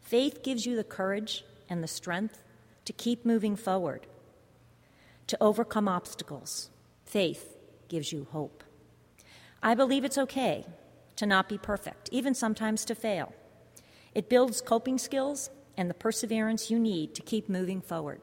Faith 0.00 0.42
gives 0.42 0.66
you 0.66 0.76
the 0.76 0.84
courage 0.84 1.44
and 1.68 1.82
the 1.82 1.88
strength 1.88 2.42
to 2.84 2.92
keep 2.92 3.24
moving 3.24 3.56
forward, 3.56 4.06
to 5.26 5.36
overcome 5.40 5.88
obstacles. 5.88 6.70
Faith 7.06 7.56
gives 7.88 8.12
you 8.12 8.26
hope. 8.32 8.64
I 9.62 9.74
believe 9.74 10.04
it's 10.04 10.18
okay 10.18 10.66
to 11.14 11.24
not 11.24 11.48
be 11.48 11.56
perfect, 11.56 12.08
even 12.12 12.34
sometimes 12.34 12.84
to 12.84 12.94
fail. 12.94 13.32
It 14.14 14.28
builds 14.28 14.60
coping 14.60 14.98
skills 14.98 15.50
and 15.76 15.88
the 15.88 15.94
perseverance 15.94 16.70
you 16.70 16.78
need 16.78 17.14
to 17.14 17.22
keep 17.22 17.48
moving 17.48 17.80
forward. 17.80 18.20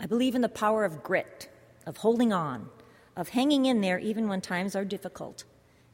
I 0.00 0.06
believe 0.06 0.34
in 0.34 0.40
the 0.40 0.48
power 0.48 0.84
of 0.84 1.02
grit, 1.02 1.48
of 1.86 1.98
holding 1.98 2.32
on, 2.32 2.68
of 3.16 3.28
hanging 3.28 3.66
in 3.66 3.82
there 3.82 3.98
even 3.98 4.28
when 4.28 4.40
times 4.40 4.74
are 4.74 4.84
difficult, 4.84 5.44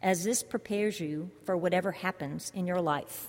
as 0.03 0.25
this 0.25 0.43
prepares 0.43 1.01
you 1.01 1.31
for 1.45 1.57
whatever 1.57 1.93
happens 1.93 2.53
in 2.55 2.67
your 2.67 2.81
life. 2.81 3.29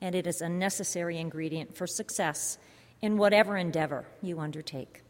And 0.00 0.14
it 0.14 0.26
is 0.26 0.40
a 0.40 0.48
necessary 0.48 1.18
ingredient 1.18 1.76
for 1.76 1.86
success 1.86 2.58
in 3.00 3.16
whatever 3.16 3.56
endeavor 3.56 4.06
you 4.20 4.40
undertake. 4.40 5.02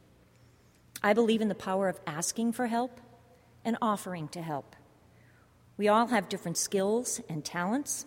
I 1.03 1.13
believe 1.15 1.41
in 1.41 1.49
the 1.49 1.55
power 1.55 1.89
of 1.89 2.01
asking 2.07 2.53
for 2.53 2.69
help 2.69 3.01
and 3.65 3.77
offering 3.83 4.29
to 4.29 4.43
help. 4.43 4.77
We 5.77 5.89
all 5.89 6.07
have 6.09 6.29
different 6.29 6.57
skills 6.57 7.21
and 7.29 7.45
talents, 7.45 8.07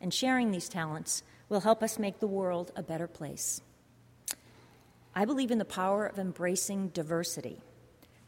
and 0.00 0.12
sharing 0.12 0.50
these 0.50 0.68
talents 0.68 1.22
will 1.48 1.60
help 1.60 1.82
us 1.82 1.98
make 1.98 2.20
the 2.20 2.26
world 2.26 2.70
a 2.76 2.82
better 2.82 3.06
place. 3.06 3.60
I 5.14 5.24
believe 5.24 5.50
in 5.50 5.58
the 5.58 5.64
power 5.64 6.06
of 6.06 6.18
embracing 6.18 6.88
diversity. 6.88 7.62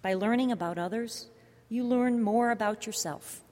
By 0.03 0.15
learning 0.15 0.53
about 0.53 0.79
others, 0.79 1.29
you 1.69 1.85
learn 1.85 2.23
more 2.23 2.51
about 2.51 2.87
yourself. 2.87 3.43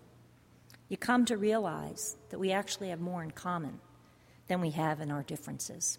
You 0.88 0.96
come 0.96 1.24
to 1.26 1.36
realize 1.36 2.16
that 2.30 2.38
we 2.38 2.52
actually 2.52 2.90
have 2.90 3.00
more 3.00 3.22
in 3.22 3.32
common 3.32 3.80
than 4.46 4.60
we 4.60 4.70
have 4.70 5.00
in 5.00 5.10
our 5.10 5.22
differences. 5.22 5.98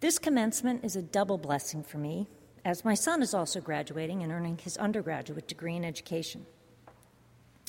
This 0.00 0.18
commencement 0.18 0.82
is 0.82 0.96
a 0.96 1.02
double 1.02 1.36
blessing 1.36 1.82
for 1.82 1.98
me, 1.98 2.26
as 2.64 2.86
my 2.86 2.94
son 2.94 3.22
is 3.22 3.34
also 3.34 3.60
graduating 3.60 4.22
and 4.22 4.32
earning 4.32 4.56
his 4.56 4.78
undergraduate 4.78 5.46
degree 5.46 5.76
in 5.76 5.84
education. 5.84 6.46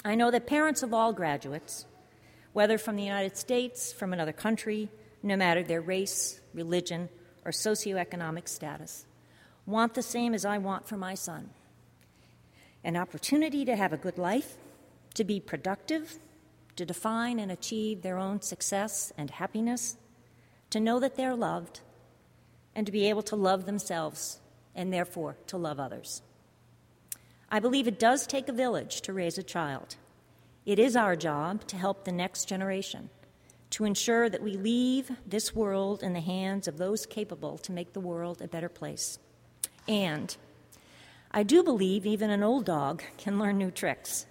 I 0.05 0.15
know 0.15 0.31
that 0.31 0.47
parents 0.47 0.81
of 0.81 0.93
all 0.93 1.11
graduates, 1.11 1.85
whether 2.53 2.77
from 2.77 2.95
the 2.95 3.03
United 3.03 3.35
States, 3.35 3.91
from 3.91 4.13
another 4.13 4.31
country, 4.31 4.89
no 5.21 5.35
matter 5.35 5.61
their 5.61 5.81
race, 5.81 6.39
religion, 6.53 7.09
or 7.43 7.51
socioeconomic 7.51 8.47
status, 8.47 9.05
want 9.65 9.93
the 9.93 10.01
same 10.01 10.33
as 10.33 10.45
I 10.45 10.57
want 10.57 10.87
for 10.87 10.97
my 10.97 11.15
son 11.15 11.49
an 12.83 12.97
opportunity 12.97 13.63
to 13.63 13.75
have 13.75 13.93
a 13.93 13.97
good 13.97 14.17
life, 14.17 14.57
to 15.13 15.23
be 15.23 15.39
productive, 15.39 16.17
to 16.75 16.83
define 16.83 17.37
and 17.37 17.51
achieve 17.51 18.01
their 18.01 18.17
own 18.17 18.41
success 18.41 19.13
and 19.17 19.29
happiness, 19.29 19.97
to 20.71 20.79
know 20.79 20.99
that 20.99 21.15
they're 21.15 21.35
loved, 21.35 21.81
and 22.75 22.85
to 22.85 22.91
be 22.91 23.09
able 23.09 23.23
to 23.23 23.35
love 23.35 23.65
themselves 23.65 24.39
and 24.75 24.91
therefore 24.91 25.37
to 25.47 25.57
love 25.57 25.79
others. 25.79 26.21
I 27.49 27.59
believe 27.59 27.87
it 27.87 27.99
does 27.99 28.25
take 28.25 28.47
a 28.47 28.53
village 28.53 29.01
to 29.01 29.13
raise 29.13 29.37
a 29.37 29.43
child. 29.43 29.97
It 30.65 30.79
is 30.79 30.95
our 30.95 31.15
job 31.15 31.67
to 31.67 31.75
help 31.75 32.05
the 32.05 32.11
next 32.11 32.45
generation, 32.45 33.09
to 33.71 33.83
ensure 33.83 34.29
that 34.29 34.43
we 34.43 34.53
leave 34.53 35.11
this 35.25 35.53
world 35.53 36.01
in 36.03 36.13
the 36.13 36.21
hands 36.21 36.67
of 36.67 36.77
those 36.77 37.05
capable 37.05 37.57
to 37.59 37.71
make 37.71 37.93
the 37.93 37.99
world 37.99 38.41
a 38.41 38.47
better 38.47 38.69
place. 38.69 39.19
And 39.87 40.35
I 41.31 41.43
do 41.43 41.63
believe 41.63 42.05
even 42.05 42.29
an 42.29 42.43
old 42.43 42.65
dog 42.65 43.03
can 43.17 43.39
learn 43.39 43.57
new 43.57 43.71
tricks 43.71 44.25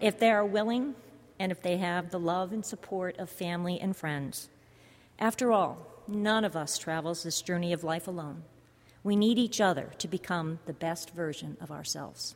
if 0.00 0.18
they 0.18 0.30
are 0.30 0.44
willing 0.44 0.94
and 1.38 1.52
if 1.52 1.62
they 1.62 1.76
have 1.76 2.10
the 2.10 2.18
love 2.18 2.52
and 2.52 2.64
support 2.64 3.18
of 3.18 3.30
family 3.30 3.80
and 3.80 3.96
friends. 3.96 4.48
After 5.18 5.52
all, 5.52 5.78
none 6.08 6.44
of 6.44 6.56
us 6.56 6.78
travels 6.78 7.22
this 7.22 7.42
journey 7.42 7.72
of 7.72 7.84
life 7.84 8.06
alone. 8.08 8.42
We 9.02 9.16
need 9.16 9.38
each 9.38 9.60
other 9.60 9.90
to 9.98 10.08
become 10.08 10.58
the 10.66 10.72
best 10.72 11.10
version 11.10 11.56
of 11.60 11.70
ourselves. 11.70 12.34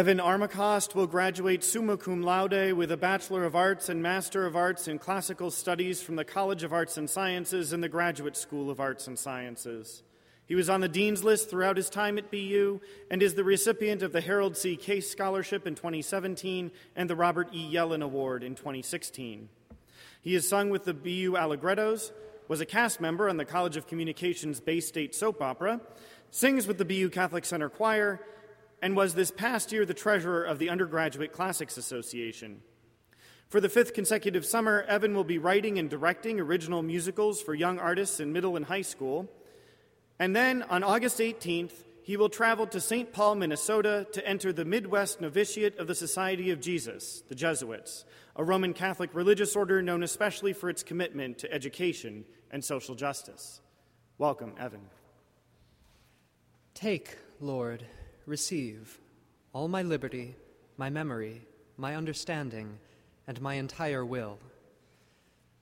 Evan 0.00 0.16
Armacost 0.16 0.94
will 0.94 1.06
graduate 1.06 1.62
summa 1.62 1.98
cum 1.98 2.22
laude 2.22 2.72
with 2.72 2.90
a 2.90 2.96
Bachelor 2.96 3.44
of 3.44 3.54
Arts 3.54 3.90
and 3.90 4.02
Master 4.02 4.46
of 4.46 4.56
Arts 4.56 4.88
in 4.88 4.98
Classical 4.98 5.50
Studies 5.50 6.00
from 6.00 6.16
the 6.16 6.24
College 6.24 6.62
of 6.62 6.72
Arts 6.72 6.96
and 6.96 7.10
Sciences 7.10 7.74
and 7.74 7.84
the 7.84 7.88
Graduate 7.90 8.34
School 8.34 8.70
of 8.70 8.80
Arts 8.80 9.06
and 9.06 9.18
Sciences. 9.18 10.02
He 10.46 10.54
was 10.54 10.70
on 10.70 10.80
the 10.80 10.88
Dean's 10.88 11.22
List 11.22 11.50
throughout 11.50 11.76
his 11.76 11.90
time 11.90 12.16
at 12.16 12.30
BU 12.30 12.80
and 13.10 13.22
is 13.22 13.34
the 13.34 13.44
recipient 13.44 14.00
of 14.00 14.12
the 14.12 14.22
Harold 14.22 14.56
C. 14.56 14.74
Case 14.74 15.10
Scholarship 15.10 15.66
in 15.66 15.74
2017 15.74 16.70
and 16.96 17.10
the 17.10 17.14
Robert 17.14 17.50
E. 17.52 17.70
Yellen 17.70 18.02
Award 18.02 18.42
in 18.42 18.54
2016. 18.54 19.50
He 20.22 20.32
has 20.32 20.48
sung 20.48 20.70
with 20.70 20.86
the 20.86 20.94
BU 20.94 21.34
Allegrettos, 21.36 22.10
was 22.48 22.62
a 22.62 22.66
cast 22.66 23.02
member 23.02 23.28
on 23.28 23.36
the 23.36 23.44
College 23.44 23.76
of 23.76 23.86
Communications 23.86 24.60
Bay 24.60 24.80
State 24.80 25.14
soap 25.14 25.42
opera, 25.42 25.78
sings 26.30 26.66
with 26.66 26.78
the 26.78 26.86
BU 26.86 27.10
Catholic 27.10 27.44
Center 27.44 27.68
Choir, 27.68 28.18
and 28.82 28.96
was 28.96 29.14
this 29.14 29.30
past 29.30 29.72
year 29.72 29.84
the 29.84 29.94
treasurer 29.94 30.42
of 30.42 30.58
the 30.58 30.70
Undergraduate 30.70 31.32
Classics 31.32 31.76
Association. 31.76 32.62
For 33.48 33.60
the 33.60 33.68
fifth 33.68 33.94
consecutive 33.94 34.46
summer, 34.46 34.82
Evan 34.82 35.14
will 35.14 35.24
be 35.24 35.38
writing 35.38 35.78
and 35.78 35.90
directing 35.90 36.38
original 36.38 36.82
musicals 36.82 37.42
for 37.42 37.54
young 37.54 37.78
artists 37.78 38.20
in 38.20 38.32
middle 38.32 38.56
and 38.56 38.64
high 38.64 38.82
school. 38.82 39.28
And 40.18 40.36
then 40.36 40.62
on 40.62 40.84
August 40.84 41.18
18th, 41.18 41.72
he 42.02 42.16
will 42.16 42.28
travel 42.28 42.66
to 42.68 42.80
St. 42.80 43.12
Paul, 43.12 43.34
Minnesota 43.34 44.06
to 44.12 44.26
enter 44.26 44.52
the 44.52 44.64
Midwest 44.64 45.20
Novitiate 45.20 45.78
of 45.78 45.86
the 45.86 45.94
Society 45.94 46.50
of 46.50 46.60
Jesus, 46.60 47.22
the 47.28 47.34
Jesuits, 47.34 48.04
a 48.36 48.44
Roman 48.44 48.72
Catholic 48.72 49.10
religious 49.14 49.56
order 49.56 49.82
known 49.82 50.02
especially 50.02 50.52
for 50.52 50.70
its 50.70 50.82
commitment 50.82 51.38
to 51.38 51.52
education 51.52 52.24
and 52.50 52.64
social 52.64 52.94
justice. 52.94 53.60
Welcome, 54.18 54.54
Evan. 54.58 54.86
Take, 56.74 57.16
Lord, 57.40 57.84
receive 58.30 59.00
all 59.52 59.66
my 59.66 59.82
liberty, 59.82 60.36
my 60.76 60.88
memory, 60.88 61.42
my 61.76 61.96
understanding, 61.96 62.78
and 63.26 63.40
my 63.42 63.54
entire 63.54 64.04
will. 64.04 64.38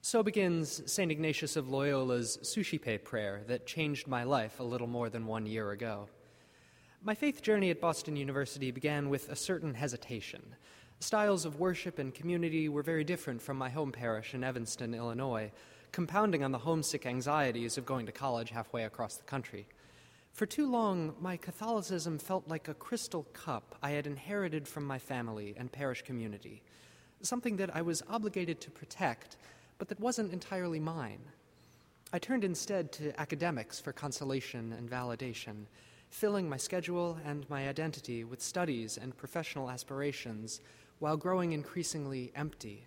So 0.03 0.23
begins 0.23 0.83
St. 0.91 1.11
Ignatius 1.11 1.57
of 1.57 1.69
Loyola's 1.69 2.39
Suscipe 2.43 3.05
prayer 3.05 3.41
that 3.49 3.67
changed 3.67 4.07
my 4.07 4.23
life 4.23 4.61
a 4.61 4.65
little 4.65 4.87
more 4.87 5.09
than 5.09 5.27
one 5.27 5.47
year 5.47 5.71
ago. 5.71 6.09
My 7.03 7.15
faith 7.15 7.43
journey 7.43 7.71
at 7.71 7.81
Boston 7.81 8.17
University 8.17 8.71
began 8.71 9.09
with 9.09 9.31
a 9.31 9.37
certain 9.37 9.75
hesitation. 9.75 10.43
Styles 11.01 11.45
of 11.45 11.59
worship 11.59 11.99
and 11.99 12.15
community 12.15 12.69
were 12.69 12.83
very 12.83 13.05
different 13.05 13.41
from 13.41 13.57
my 13.57 13.71
home 13.71 13.93
parish 13.93 14.35
in 14.35 14.45
Evanston, 14.45 14.95
Illinois, 14.95 15.51
compounding 15.91 16.45
on 16.45 16.53
the 16.53 16.59
homesick 16.59 17.07
anxieties 17.07 17.79
of 17.79 17.87
going 17.87 18.05
to 18.05 18.13
college 18.13 18.51
halfway 18.51 18.85
across 18.85 19.17
the 19.17 19.25
country. 19.25 19.67
For 20.39 20.47
too 20.47 20.71
long, 20.71 21.17
my 21.21 21.37
Catholicism 21.37 22.17
felt 22.17 22.47
like 22.47 22.69
a 22.69 22.75
crystal 22.75 23.25
cup 23.33 23.75
I 23.83 23.91
had 23.91 24.07
inherited 24.07 24.69
from 24.69 24.85
my 24.85 24.97
family 24.97 25.53
and 25.57 25.73
parish 25.73 26.03
community, 26.03 26.63
something 27.23 27.57
that 27.57 27.75
I 27.75 27.83
was 27.83 28.05
obligated 28.09 28.61
to 28.61 28.71
protect, 28.71 29.37
but 29.79 29.89
that 29.89 29.99
wasn't 29.99 30.33
entirely 30.33 30.79
mine. 30.79 31.19
I 32.13 32.21
turned 32.21 32.45
instead 32.45 32.93
to 32.93 33.21
academics 33.21 33.81
for 33.81 33.93
consolation 33.93 34.73
and 34.75 34.89
validation, 34.89 35.67
filling 36.09 36.49
my 36.49 36.57
schedule 36.57 37.19
and 37.25 37.51
my 37.51 37.69
identity 37.69 38.23
with 38.23 38.41
studies 38.41 38.97
and 38.97 39.17
professional 39.17 39.69
aspirations 39.69 40.61
while 41.01 41.17
growing 41.17 41.51
increasingly 41.51 42.31
empty. 42.37 42.87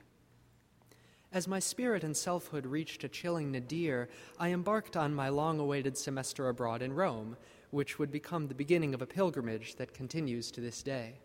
As 1.33 1.47
my 1.47 1.59
spirit 1.59 2.03
and 2.03 2.15
selfhood 2.15 2.65
reached 2.65 3.05
a 3.05 3.09
chilling 3.09 3.51
nadir, 3.51 4.09
I 4.37 4.49
embarked 4.49 4.97
on 4.97 5.15
my 5.15 5.29
long 5.29 5.59
awaited 5.59 5.97
semester 5.97 6.49
abroad 6.49 6.81
in 6.81 6.91
Rome, 6.91 7.37
which 7.69 7.97
would 7.97 8.11
become 8.11 8.47
the 8.47 8.53
beginning 8.53 8.93
of 8.93 9.01
a 9.01 9.07
pilgrimage 9.07 9.75
that 9.75 9.93
continues 9.93 10.51
to 10.51 10.61
this 10.61 10.83
day. 10.83 11.19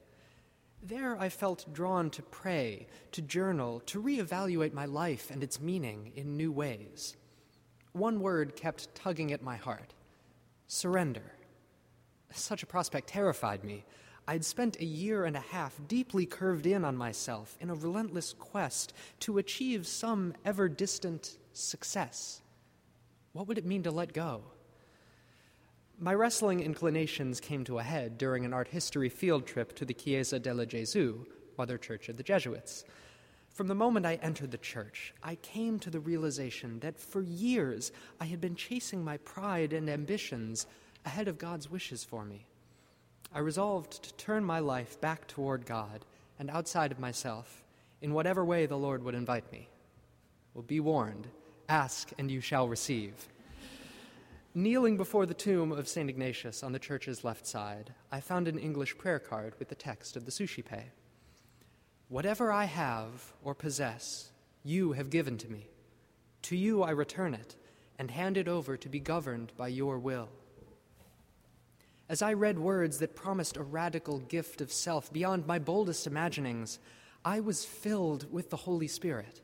There 0.80 1.18
I 1.18 1.28
felt 1.28 1.72
drawn 1.72 2.10
to 2.10 2.22
pray, 2.22 2.86
to 3.10 3.22
journal, 3.22 3.80
to 3.86 4.00
reevaluate 4.00 4.72
my 4.72 4.84
life 4.84 5.32
and 5.32 5.42
its 5.42 5.60
meaning 5.60 6.12
in 6.14 6.36
new 6.36 6.52
ways. 6.52 7.16
One 7.92 8.20
word 8.20 8.54
kept 8.54 8.94
tugging 8.94 9.32
at 9.32 9.42
my 9.42 9.56
heart 9.56 9.94
surrender. 10.68 11.32
Such 12.32 12.62
a 12.62 12.66
prospect 12.66 13.08
terrified 13.08 13.64
me. 13.64 13.84
I'd 14.28 14.44
spent 14.44 14.80
a 14.80 14.84
year 14.84 15.24
and 15.24 15.36
a 15.36 15.40
half 15.40 15.78
deeply 15.86 16.26
curved 16.26 16.66
in 16.66 16.84
on 16.84 16.96
myself 16.96 17.56
in 17.60 17.70
a 17.70 17.74
relentless 17.74 18.32
quest 18.32 18.92
to 19.20 19.38
achieve 19.38 19.86
some 19.86 20.34
ever 20.44 20.68
distant 20.68 21.38
success. 21.52 22.40
What 23.32 23.46
would 23.46 23.58
it 23.58 23.66
mean 23.66 23.84
to 23.84 23.90
let 23.92 24.12
go? 24.12 24.42
My 25.98 26.12
wrestling 26.12 26.60
inclinations 26.60 27.40
came 27.40 27.62
to 27.64 27.78
a 27.78 27.84
head 27.84 28.18
during 28.18 28.44
an 28.44 28.52
art 28.52 28.68
history 28.68 29.08
field 29.08 29.46
trip 29.46 29.74
to 29.76 29.84
the 29.84 29.94
Chiesa 29.94 30.40
della 30.40 30.66
Gesù, 30.66 31.24
Mother 31.56 31.78
Church 31.78 32.08
of 32.08 32.16
the 32.16 32.22
Jesuits. 32.22 32.84
From 33.50 33.68
the 33.68 33.74
moment 33.74 34.04
I 34.04 34.16
entered 34.16 34.50
the 34.50 34.58
church, 34.58 35.14
I 35.22 35.36
came 35.36 35.78
to 35.78 35.88
the 35.88 36.00
realization 36.00 36.80
that 36.80 36.98
for 36.98 37.22
years 37.22 37.92
I 38.20 38.26
had 38.26 38.40
been 38.40 38.56
chasing 38.56 39.04
my 39.04 39.18
pride 39.18 39.72
and 39.72 39.88
ambitions 39.88 40.66
ahead 41.06 41.28
of 41.28 41.38
God's 41.38 41.70
wishes 41.70 42.04
for 42.04 42.24
me. 42.24 42.46
I 43.34 43.40
resolved 43.40 44.02
to 44.02 44.14
turn 44.14 44.44
my 44.44 44.58
life 44.58 45.00
back 45.00 45.26
toward 45.26 45.66
God 45.66 46.04
and 46.38 46.50
outside 46.50 46.92
of 46.92 46.98
myself 46.98 47.64
in 48.00 48.14
whatever 48.14 48.44
way 48.44 48.66
the 48.66 48.78
Lord 48.78 49.02
would 49.02 49.14
invite 49.14 49.50
me. 49.52 49.68
Well, 50.54 50.62
be 50.62 50.80
warned 50.80 51.28
ask 51.68 52.12
and 52.18 52.30
you 52.30 52.40
shall 52.40 52.68
receive. 52.68 53.28
Kneeling 54.54 54.96
before 54.96 55.26
the 55.26 55.34
tomb 55.34 55.72
of 55.72 55.88
St. 55.88 56.08
Ignatius 56.08 56.62
on 56.62 56.72
the 56.72 56.78
church's 56.78 57.24
left 57.24 57.46
side, 57.46 57.92
I 58.10 58.20
found 58.20 58.48
an 58.48 58.58
English 58.58 58.96
prayer 58.96 59.18
card 59.18 59.54
with 59.58 59.68
the 59.68 59.74
text 59.74 60.16
of 60.16 60.24
the 60.24 60.30
Suscipe. 60.30 60.92
Whatever 62.08 62.50
I 62.50 62.64
have 62.64 63.32
or 63.44 63.54
possess, 63.54 64.30
you 64.64 64.92
have 64.92 65.10
given 65.10 65.36
to 65.38 65.50
me. 65.50 65.68
To 66.42 66.56
you 66.56 66.82
I 66.82 66.90
return 66.90 67.34
it 67.34 67.56
and 67.98 68.10
hand 68.10 68.36
it 68.36 68.48
over 68.48 68.76
to 68.76 68.88
be 68.88 69.00
governed 69.00 69.52
by 69.56 69.68
your 69.68 69.98
will. 69.98 70.28
As 72.08 72.22
I 72.22 72.34
read 72.34 72.58
words 72.58 72.98
that 72.98 73.16
promised 73.16 73.56
a 73.56 73.64
radical 73.64 74.20
gift 74.20 74.60
of 74.60 74.72
self 74.72 75.12
beyond 75.12 75.46
my 75.46 75.58
boldest 75.58 76.06
imaginings, 76.06 76.78
I 77.24 77.40
was 77.40 77.64
filled 77.64 78.32
with 78.32 78.50
the 78.50 78.56
Holy 78.56 78.86
Spirit. 78.86 79.40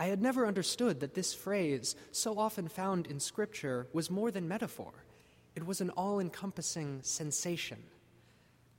I 0.00 0.06
had 0.06 0.22
never 0.22 0.46
understood 0.46 1.00
that 1.00 1.14
this 1.14 1.34
phrase, 1.34 1.94
so 2.10 2.38
often 2.38 2.68
found 2.68 3.06
in 3.06 3.20
Scripture, 3.20 3.86
was 3.92 4.10
more 4.10 4.30
than 4.30 4.48
metaphor. 4.48 4.92
It 5.54 5.66
was 5.66 5.82
an 5.82 5.90
all 5.90 6.20
encompassing 6.20 7.00
sensation. 7.02 7.82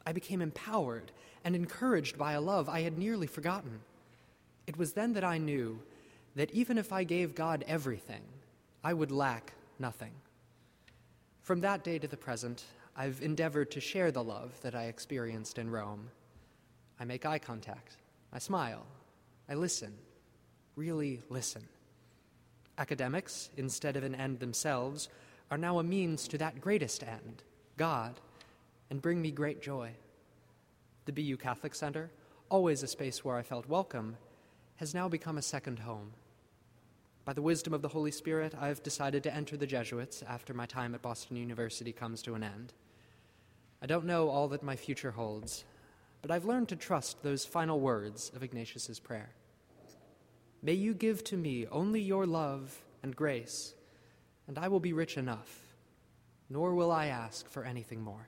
I 0.05 0.11
became 0.11 0.41
empowered 0.41 1.11
and 1.43 1.55
encouraged 1.55 2.17
by 2.17 2.33
a 2.33 2.41
love 2.41 2.67
I 2.67 2.81
had 2.81 2.97
nearly 2.97 3.27
forgotten. 3.27 3.81
It 4.65 4.77
was 4.77 4.93
then 4.93 5.13
that 5.13 5.23
I 5.23 5.37
knew 5.37 5.79
that 6.35 6.51
even 6.51 6.77
if 6.77 6.91
I 6.91 7.03
gave 7.03 7.35
God 7.35 7.63
everything, 7.67 8.23
I 8.83 8.93
would 8.93 9.11
lack 9.11 9.53
nothing. 9.79 10.11
From 11.41 11.61
that 11.61 11.83
day 11.83 11.99
to 11.99 12.07
the 12.07 12.17
present, 12.17 12.65
I've 12.95 13.21
endeavored 13.21 13.71
to 13.71 13.81
share 13.81 14.11
the 14.11 14.23
love 14.23 14.59
that 14.61 14.75
I 14.75 14.85
experienced 14.85 15.57
in 15.57 15.69
Rome. 15.69 16.09
I 16.99 17.05
make 17.05 17.25
eye 17.25 17.39
contact, 17.39 17.97
I 18.31 18.39
smile, 18.39 18.85
I 19.49 19.55
listen 19.55 19.93
really 20.75 21.21
listen. 21.29 21.63
Academics, 22.77 23.49
instead 23.57 23.95
of 23.95 24.03
an 24.03 24.15
end 24.15 24.39
themselves, 24.39 25.09
are 25.49 25.57
now 25.57 25.79
a 25.79 25.83
means 25.83 26.27
to 26.27 26.37
that 26.37 26.59
greatest 26.59 27.03
end, 27.03 27.43
God, 27.77 28.19
and 28.89 29.01
bring 29.01 29.21
me 29.21 29.31
great 29.31 29.61
joy. 29.61 29.91
The 31.05 31.13
BU 31.13 31.37
Catholic 31.37 31.75
Center, 31.75 32.11
always 32.49 32.83
a 32.83 32.87
space 32.87 33.23
where 33.23 33.37
I 33.37 33.43
felt 33.43 33.69
welcome, 33.69 34.17
has 34.77 34.93
now 34.93 35.07
become 35.07 35.37
a 35.37 35.41
second 35.41 35.79
home. 35.79 36.11
By 37.23 37.33
the 37.33 37.41
wisdom 37.41 37.73
of 37.73 37.81
the 37.81 37.87
Holy 37.87 38.11
Spirit, 38.11 38.53
I've 38.59 38.83
decided 38.83 39.23
to 39.23 39.33
enter 39.33 39.55
the 39.55 39.65
Jesuits 39.65 40.23
after 40.27 40.53
my 40.53 40.65
time 40.65 40.93
at 40.93 41.01
Boston 41.01 41.37
University 41.37 41.93
comes 41.93 42.21
to 42.23 42.35
an 42.35 42.43
end. 42.43 42.73
I 43.85 43.87
don't 43.87 44.05
know 44.05 44.29
all 44.29 44.47
that 44.47 44.63
my 44.63 44.75
future 44.75 45.11
holds, 45.11 45.63
but 46.23 46.31
I've 46.31 46.45
learned 46.45 46.69
to 46.69 46.75
trust 46.75 47.21
those 47.21 47.45
final 47.45 47.79
words 47.79 48.31
of 48.35 48.41
Ignatius's 48.41 48.99
prayer. 48.99 49.29
May 50.63 50.73
you 50.73 50.95
give 50.95 51.23
to 51.25 51.37
me 51.37 51.67
only 51.67 52.01
your 52.01 52.25
love 52.25 52.81
and 53.03 53.15
grace, 53.15 53.75
and 54.47 54.57
I 54.57 54.69
will 54.69 54.79
be 54.79 54.93
rich 54.93 55.17
enough, 55.17 55.75
nor 56.49 56.73
will 56.73 56.91
I 56.91 57.05
ask 57.09 57.47
for 57.47 57.63
anything 57.63 58.01
more. 58.01 58.27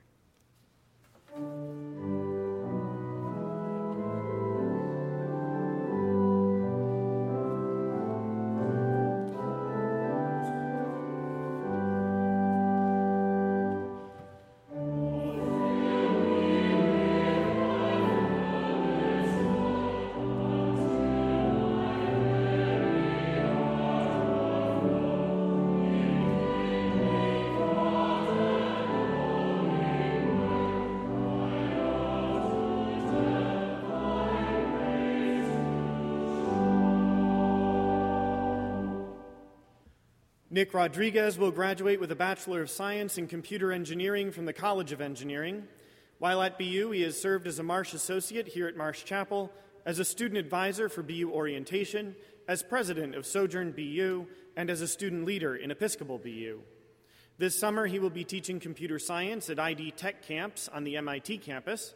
Nick 40.58 40.74
Rodriguez 40.74 41.38
will 41.38 41.52
graduate 41.52 42.00
with 42.00 42.10
a 42.10 42.16
Bachelor 42.16 42.62
of 42.62 42.68
Science 42.68 43.16
in 43.16 43.28
Computer 43.28 43.70
Engineering 43.70 44.32
from 44.32 44.44
the 44.44 44.52
College 44.52 44.90
of 44.90 45.00
Engineering. 45.00 45.68
While 46.18 46.42
at 46.42 46.58
BU, 46.58 46.90
he 46.90 47.02
has 47.02 47.16
served 47.16 47.46
as 47.46 47.60
a 47.60 47.62
Marsh 47.62 47.94
Associate 47.94 48.44
here 48.44 48.66
at 48.66 48.76
Marsh 48.76 49.04
Chapel, 49.04 49.52
as 49.86 50.00
a 50.00 50.04
student 50.04 50.36
advisor 50.36 50.88
for 50.88 51.04
BU 51.04 51.30
Orientation, 51.32 52.16
as 52.48 52.64
president 52.64 53.14
of 53.14 53.24
Sojourn 53.24 53.70
BU, 53.70 54.26
and 54.56 54.68
as 54.68 54.80
a 54.80 54.88
student 54.88 55.24
leader 55.24 55.54
in 55.54 55.70
Episcopal 55.70 56.18
BU. 56.18 56.58
This 57.38 57.56
summer, 57.56 57.86
he 57.86 58.00
will 58.00 58.10
be 58.10 58.24
teaching 58.24 58.58
computer 58.58 58.98
science 58.98 59.48
at 59.50 59.60
ID 59.60 59.92
Tech 59.92 60.26
Camps 60.26 60.66
on 60.66 60.82
the 60.82 60.96
MIT 60.96 61.38
campus, 61.38 61.94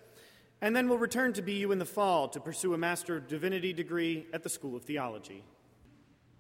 and 0.61 0.77
then 0.77 0.89
will 0.89 0.99
return 0.99 1.33
to 1.33 1.43
BU 1.43 1.73
in 1.73 1.81
the 1.81 1.85
fall 1.85 2.29
to 2.29 2.39
pursue 2.39 2.75
a 2.75 2.79
Master 2.79 3.17
of 3.17 3.27
Divinity 3.27 3.73
degree 3.73 4.29
at 4.33 4.45
the 4.45 4.49
School 4.49 4.77
of 4.77 4.85
Theology. 4.85 5.43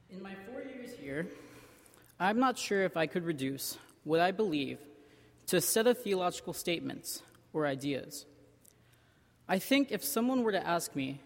In 0.08 0.22
my 0.22 0.36
four 0.46 0.62
years 0.62 0.92
here, 1.00 1.26
I'm 2.22 2.38
not 2.38 2.56
sure 2.56 2.84
if 2.84 2.96
I 2.96 3.08
could 3.08 3.24
reduce 3.24 3.76
what 4.04 4.20
I 4.20 4.30
believe 4.30 4.78
to 5.46 5.56
a 5.56 5.60
set 5.60 5.88
of 5.88 5.98
theological 5.98 6.52
statements 6.52 7.20
or 7.52 7.66
ideas. 7.66 8.26
I 9.48 9.58
think 9.58 9.90
if 9.90 10.04
someone 10.04 10.44
were 10.44 10.52
to 10.52 10.64
ask 10.64 10.94
me, 10.94 11.20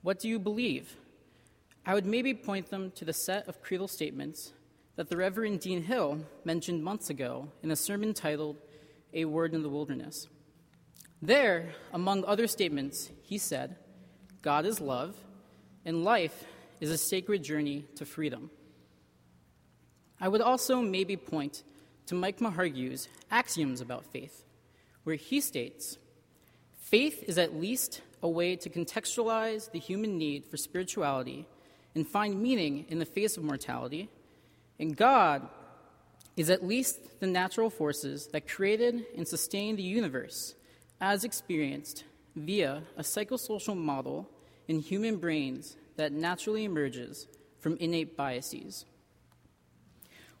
What 0.00 0.18
do 0.18 0.26
you 0.26 0.38
believe? 0.38 0.96
I 1.84 1.92
would 1.92 2.06
maybe 2.06 2.32
point 2.32 2.70
them 2.70 2.92
to 2.92 3.04
the 3.04 3.12
set 3.12 3.46
of 3.46 3.62
creedal 3.62 3.88
statements 3.88 4.54
that 4.96 5.10
the 5.10 5.18
Reverend 5.18 5.60
Dean 5.60 5.82
Hill 5.82 6.20
mentioned 6.46 6.82
months 6.82 7.10
ago 7.10 7.48
in 7.62 7.70
a 7.70 7.76
sermon 7.76 8.14
titled 8.14 8.56
A 9.12 9.26
Word 9.26 9.52
in 9.52 9.62
the 9.62 9.68
Wilderness. 9.68 10.28
There, 11.20 11.74
among 11.92 12.24
other 12.24 12.46
statements, 12.46 13.10
he 13.22 13.36
said, 13.36 13.76
God 14.40 14.64
is 14.64 14.80
love, 14.80 15.14
and 15.84 16.04
life 16.04 16.44
is 16.80 16.90
a 16.90 16.96
sacred 16.96 17.44
journey 17.44 17.84
to 17.96 18.06
freedom. 18.06 18.50
I 20.20 20.28
would 20.28 20.40
also 20.40 20.80
maybe 20.80 21.16
point 21.16 21.62
to 22.06 22.14
Mike 22.14 22.38
McHargue's 22.38 23.08
Axioms 23.30 23.80
about 23.80 24.04
Faith, 24.06 24.44
where 25.04 25.16
he 25.16 25.40
states 25.40 25.98
Faith 26.78 27.22
is 27.26 27.38
at 27.38 27.54
least 27.54 28.00
a 28.22 28.28
way 28.28 28.56
to 28.56 28.70
contextualize 28.70 29.70
the 29.70 29.78
human 29.78 30.16
need 30.16 30.46
for 30.46 30.56
spirituality 30.56 31.46
and 31.94 32.06
find 32.06 32.40
meaning 32.40 32.86
in 32.88 32.98
the 32.98 33.04
face 33.04 33.36
of 33.36 33.44
mortality, 33.44 34.08
and 34.78 34.96
God 34.96 35.48
is 36.36 36.50
at 36.50 36.64
least 36.64 37.20
the 37.20 37.26
natural 37.26 37.68
forces 37.68 38.28
that 38.28 38.48
created 38.48 39.04
and 39.16 39.26
sustained 39.26 39.78
the 39.78 39.82
universe 39.82 40.54
as 41.00 41.24
experienced 41.24 42.04
via 42.34 42.82
a 42.96 43.02
psychosocial 43.02 43.76
model 43.76 44.28
in 44.68 44.80
human 44.80 45.16
brains 45.16 45.76
that 45.96 46.12
naturally 46.12 46.64
emerges 46.64 47.26
from 47.60 47.76
innate 47.78 48.16
biases. 48.16 48.84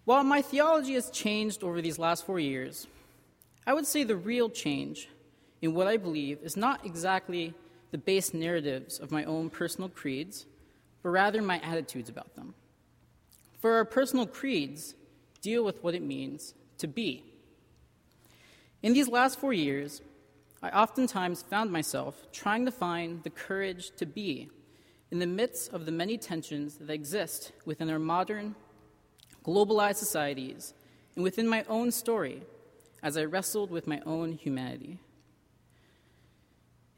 While 0.08 0.24
my 0.24 0.40
theology 0.40 0.94
has 0.94 1.10
changed 1.10 1.62
over 1.62 1.82
these 1.82 1.98
last 1.98 2.24
four 2.24 2.40
years, 2.40 2.86
I 3.66 3.74
would 3.74 3.84
say 3.84 4.04
the 4.04 4.16
real 4.16 4.48
change 4.48 5.10
in 5.60 5.74
what 5.74 5.86
I 5.86 5.98
believe 5.98 6.38
is 6.42 6.56
not 6.56 6.86
exactly 6.86 7.52
the 7.90 7.98
base 7.98 8.32
narratives 8.32 8.98
of 8.98 9.12
my 9.12 9.24
own 9.24 9.50
personal 9.50 9.90
creeds, 9.90 10.46
but 11.02 11.10
rather 11.10 11.42
my 11.42 11.60
attitudes 11.60 12.08
about 12.08 12.34
them. 12.36 12.54
For 13.58 13.74
our 13.74 13.84
personal 13.84 14.26
creeds 14.26 14.94
deal 15.42 15.62
with 15.62 15.84
what 15.84 15.94
it 15.94 16.00
means 16.00 16.54
to 16.78 16.86
be. 16.86 17.22
In 18.82 18.94
these 18.94 19.08
last 19.08 19.38
four 19.38 19.52
years, 19.52 20.00
I 20.62 20.70
oftentimes 20.70 21.42
found 21.42 21.70
myself 21.70 22.32
trying 22.32 22.64
to 22.64 22.72
find 22.72 23.22
the 23.24 23.28
courage 23.28 23.90
to 23.96 24.06
be 24.06 24.48
in 25.10 25.18
the 25.18 25.26
midst 25.26 25.70
of 25.74 25.84
the 25.84 25.92
many 25.92 26.16
tensions 26.16 26.76
that 26.78 26.88
exist 26.88 27.52
within 27.66 27.90
our 27.90 27.98
modern, 27.98 28.54
globalized 29.48 29.96
societies 29.96 30.74
and 31.14 31.24
within 31.24 31.48
my 31.48 31.64
own 31.70 31.90
story 31.90 32.42
as 33.02 33.16
I 33.16 33.24
wrestled 33.24 33.70
with 33.70 33.86
my 33.86 34.00
own 34.04 34.32
humanity. 34.32 34.98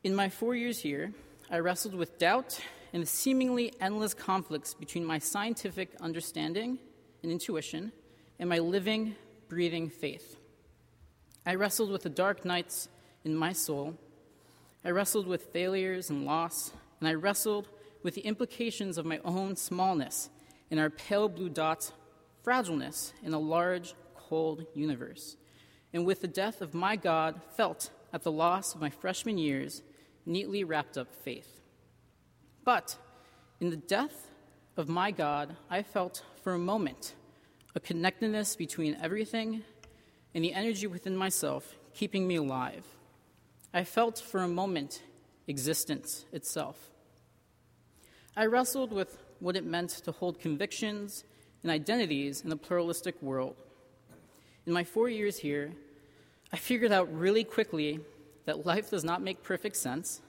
In 0.03 0.17
my 0.17 0.29
four 0.29 0.57
years 0.57 0.81
here, 0.81 1.13
I 1.49 1.59
wrestled 1.61 1.95
with 1.95 2.19
doubt 2.19 2.61
and 2.93 3.03
the 3.03 3.07
seemingly 3.07 3.73
endless 3.81 4.15
conflicts 4.15 4.75
between 4.75 5.05
my 5.05 5.19
scientific 5.19 5.91
understanding 6.01 6.81
and 7.23 7.31
intuition 7.31 7.93
and 8.41 8.49
my 8.49 8.59
living, 8.59 9.15
breathing 9.49 9.89
faith. 9.89 10.37
I 11.47 11.55
wrestled 11.55 11.93
with 11.93 12.03
the 12.03 12.09
dark 12.09 12.45
nights 12.45 12.89
in 13.25 13.37
my 13.37 13.53
soul. 13.53 13.95
I 14.85 14.91
wrestled 14.91 15.29
with 15.29 15.53
failures 15.53 16.11
and 16.11 16.25
loss, 16.25 16.73
and 16.99 17.09
I 17.09 17.15
wrestled 17.15 17.69
with 18.03 18.15
the 18.17 18.23
implications 18.23 18.99
of 18.99 19.07
my 19.07 19.21
own 19.25 19.55
smallness 19.55 20.31
and 20.69 20.81
our 20.81 20.91
pale 20.91 21.29
blue 21.29 21.49
dot 21.49 21.93
fragileness 22.43 23.13
in 23.23 23.33
a 23.33 23.39
large, 23.39 23.95
cold 24.15 24.67
universe, 24.75 25.37
and 25.93 26.07
with 26.07 26.21
the 26.21 26.29
death 26.29 26.61
of 26.61 26.75
my 26.75 26.97
God 26.97 27.41
felt 27.57 27.91
at 28.13 28.23
the 28.23 28.33
loss 28.33 28.75
of 28.75 28.81
my 28.81 28.91
freshman 28.91 29.39
years 29.39 29.83
neatly 30.27 30.65
wrapped 30.65 30.97
up 30.97 31.13
faith. 31.13 31.61
But 32.65 32.97
in 33.61 33.71
the 33.71 33.77
death 33.77 34.31
of 34.77 34.89
my 34.89 35.11
God, 35.11 35.57
I 35.69 35.83
felt 35.83 36.23
for 36.43 36.55
a 36.55 36.59
moment 36.59 37.15
a 37.75 37.81
connectedness 37.81 38.57
between 38.57 38.97
everything 39.01 39.63
and 40.35 40.45
the 40.45 40.55
energy 40.55 40.87
within 40.87 41.17
myself 41.17 41.77
keeping 41.95 42.27
me 42.27 42.37
alive. 42.37 42.85
I 43.73 43.85
felt 43.85 44.19
for 44.19 44.41
a 44.43 44.49
moment 44.49 45.03
existence 45.47 46.25
itself. 46.33 46.91
I 48.37 48.47
wrestled 48.47 48.93
with 48.93 49.19
what 49.41 49.57
it 49.57 49.65
meant 49.65 49.91
to 49.91 50.13
hold 50.13 50.41
convictions 50.41 51.25
and 51.63 51.71
identities 51.71 52.43
in 52.43 52.53
a 52.53 52.57
pluralistic 52.57 53.21
world. 53.23 53.57
In 54.67 54.73
my 54.73 54.85
four 54.85 55.09
years 55.09 55.39
here, 55.39 55.73
I 56.53 56.57
figured 56.57 56.93
out 56.93 57.13
really 57.13 57.45
quickly 57.45 58.01
that 58.45 58.67
life 58.67 58.91
does 58.91 59.05
not 59.05 59.23
make 59.23 59.43
perfect 59.43 59.77
sense, 59.77 60.21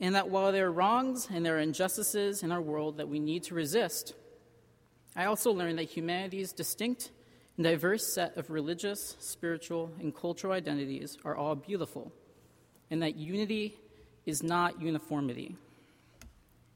and 0.00 0.14
that 0.14 0.28
while 0.28 0.52
there 0.52 0.66
are 0.66 0.72
wrongs 0.72 1.28
and 1.32 1.44
there 1.44 1.56
are 1.56 1.60
injustices 1.60 2.42
in 2.42 2.50
our 2.50 2.60
world 2.60 2.96
that 2.96 3.08
we 3.08 3.20
need 3.20 3.44
to 3.44 3.54
resist, 3.54 4.14
I 5.14 5.26
also 5.26 5.52
learned 5.52 5.78
that 5.78 5.84
humanity's 5.84 6.52
distinct 6.52 7.10
and 7.56 7.64
diverse 7.64 8.12
set 8.12 8.36
of 8.36 8.50
religious, 8.50 9.16
spiritual, 9.20 9.92
and 10.00 10.14
cultural 10.14 10.52
identities 10.52 11.16
are 11.24 11.36
all 11.36 11.54
beautiful, 11.54 12.12
and 12.90 13.00
that 13.02 13.14
unity 13.14 13.76
is 14.26 14.42
not 14.42 14.80
uniformity. 14.80 15.56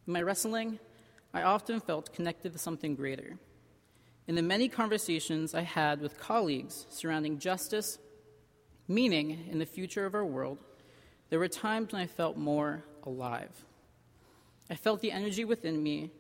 In 0.07 0.13
my 0.13 0.23
wrestling, 0.23 0.79
I 1.35 1.43
often 1.43 1.81
felt 1.81 2.13
connected 2.13 2.53
to 2.53 2.59
something 2.59 2.95
greater. 2.95 3.39
In 4.29 4.35
the 4.35 4.43
many 4.43 4.69
conversations 4.69 5.55
I 5.55 5.63
had 5.63 6.03
with 6.03 6.21
colleagues 6.21 6.85
surrounding 6.91 7.39
justice, 7.39 7.99
meaning 8.87 9.49
in 9.51 9.59
the 9.59 9.65
future 9.65 10.05
of 10.05 10.15
our 10.15 10.25
world, 10.25 10.59
there 11.31 11.39
were 11.39 11.49
times 11.49 11.93
when 11.93 12.03
I 12.03 12.07
felt 12.07 12.37
more 12.37 12.85
alive. 13.05 13.65
I 14.69 14.75
felt 14.75 15.01
the 15.01 15.13
energy 15.13 15.47
within 15.47 15.83
me 15.83 16.11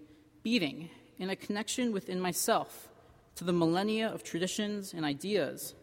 beating 0.42 0.88
in 1.18 1.28
a 1.28 1.36
connection 1.36 1.92
within 1.92 2.18
myself 2.18 2.88
to 3.34 3.44
the 3.44 3.52
millennia 3.52 4.08
of 4.08 4.24
traditions 4.24 4.94
and 4.94 5.04
ideas 5.04 5.74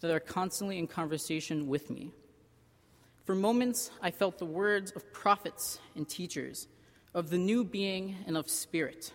that 0.00 0.10
are 0.10 0.18
constantly 0.18 0.80
in 0.80 0.88
conversation 0.88 1.68
with 1.68 1.90
me. 1.90 2.10
For 3.24 3.36
moments, 3.36 3.92
I 4.02 4.10
felt 4.10 4.38
the 4.38 4.46
words 4.46 4.90
of 4.96 5.12
prophets 5.12 5.78
and 5.94 6.08
teachers, 6.08 6.66
of 7.14 7.30
the 7.30 7.38
new 7.38 7.62
being 7.62 8.16
and 8.26 8.36
of 8.36 8.50
spirit 8.50 9.12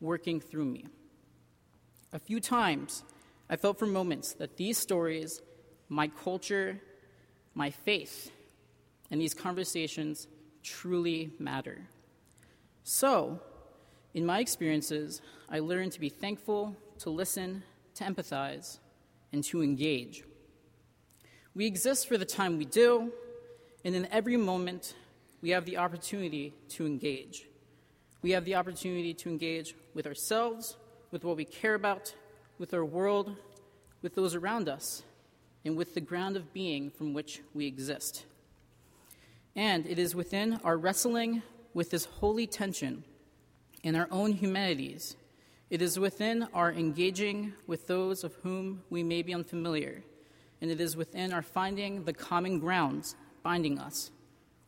working 0.00 0.38
through 0.38 0.66
me. 0.66 0.86
A 2.14 2.18
few 2.20 2.38
times, 2.38 3.02
I 3.50 3.56
felt 3.56 3.76
for 3.76 3.86
moments 3.86 4.34
that 4.34 4.56
these 4.56 4.78
stories, 4.78 5.42
my 5.88 6.06
culture, 6.06 6.80
my 7.54 7.70
faith, 7.70 8.30
and 9.10 9.20
these 9.20 9.34
conversations 9.34 10.28
truly 10.62 11.32
matter. 11.40 11.88
So, 12.84 13.40
in 14.14 14.24
my 14.24 14.38
experiences, 14.38 15.22
I 15.50 15.58
learned 15.58 15.90
to 15.92 16.00
be 16.00 16.08
thankful, 16.08 16.76
to 17.00 17.10
listen, 17.10 17.64
to 17.96 18.04
empathize, 18.04 18.78
and 19.32 19.42
to 19.44 19.60
engage. 19.60 20.22
We 21.52 21.66
exist 21.66 22.06
for 22.06 22.16
the 22.16 22.24
time 22.24 22.58
we 22.58 22.64
do, 22.64 23.12
and 23.84 23.96
in 23.96 24.06
every 24.12 24.36
moment, 24.36 24.94
we 25.42 25.50
have 25.50 25.64
the 25.64 25.78
opportunity 25.78 26.54
to 26.68 26.86
engage. 26.86 27.48
We 28.22 28.30
have 28.30 28.44
the 28.44 28.54
opportunity 28.54 29.14
to 29.14 29.28
engage 29.28 29.74
with 29.94 30.06
ourselves, 30.06 30.76
with 31.14 31.22
what 31.22 31.36
we 31.36 31.44
care 31.44 31.74
about, 31.74 32.12
with 32.58 32.74
our 32.74 32.84
world, 32.84 33.36
with 34.02 34.16
those 34.16 34.34
around 34.34 34.68
us, 34.68 35.04
and 35.64 35.76
with 35.76 35.94
the 35.94 36.00
ground 36.00 36.36
of 36.36 36.52
being 36.52 36.90
from 36.90 37.14
which 37.14 37.40
we 37.54 37.68
exist. 37.68 38.24
And 39.54 39.86
it 39.86 40.00
is 40.00 40.16
within 40.16 40.58
our 40.64 40.76
wrestling 40.76 41.44
with 41.72 41.92
this 41.92 42.06
holy 42.06 42.48
tension 42.48 43.04
in 43.84 43.94
our 43.94 44.08
own 44.10 44.32
humanities, 44.32 45.14
it 45.70 45.80
is 45.80 46.00
within 46.00 46.48
our 46.52 46.72
engaging 46.72 47.52
with 47.68 47.86
those 47.86 48.24
of 48.24 48.34
whom 48.42 48.82
we 48.90 49.04
may 49.04 49.22
be 49.22 49.32
unfamiliar, 49.32 50.02
and 50.60 50.68
it 50.68 50.80
is 50.80 50.96
within 50.96 51.32
our 51.32 51.42
finding 51.42 52.02
the 52.04 52.12
common 52.12 52.58
grounds 52.58 53.14
binding 53.44 53.78
us, 53.78 54.10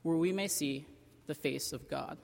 where 0.02 0.16
we 0.16 0.32
may 0.32 0.46
see 0.46 0.86
the 1.26 1.34
face 1.34 1.72
of 1.72 1.90
God. 1.90 2.18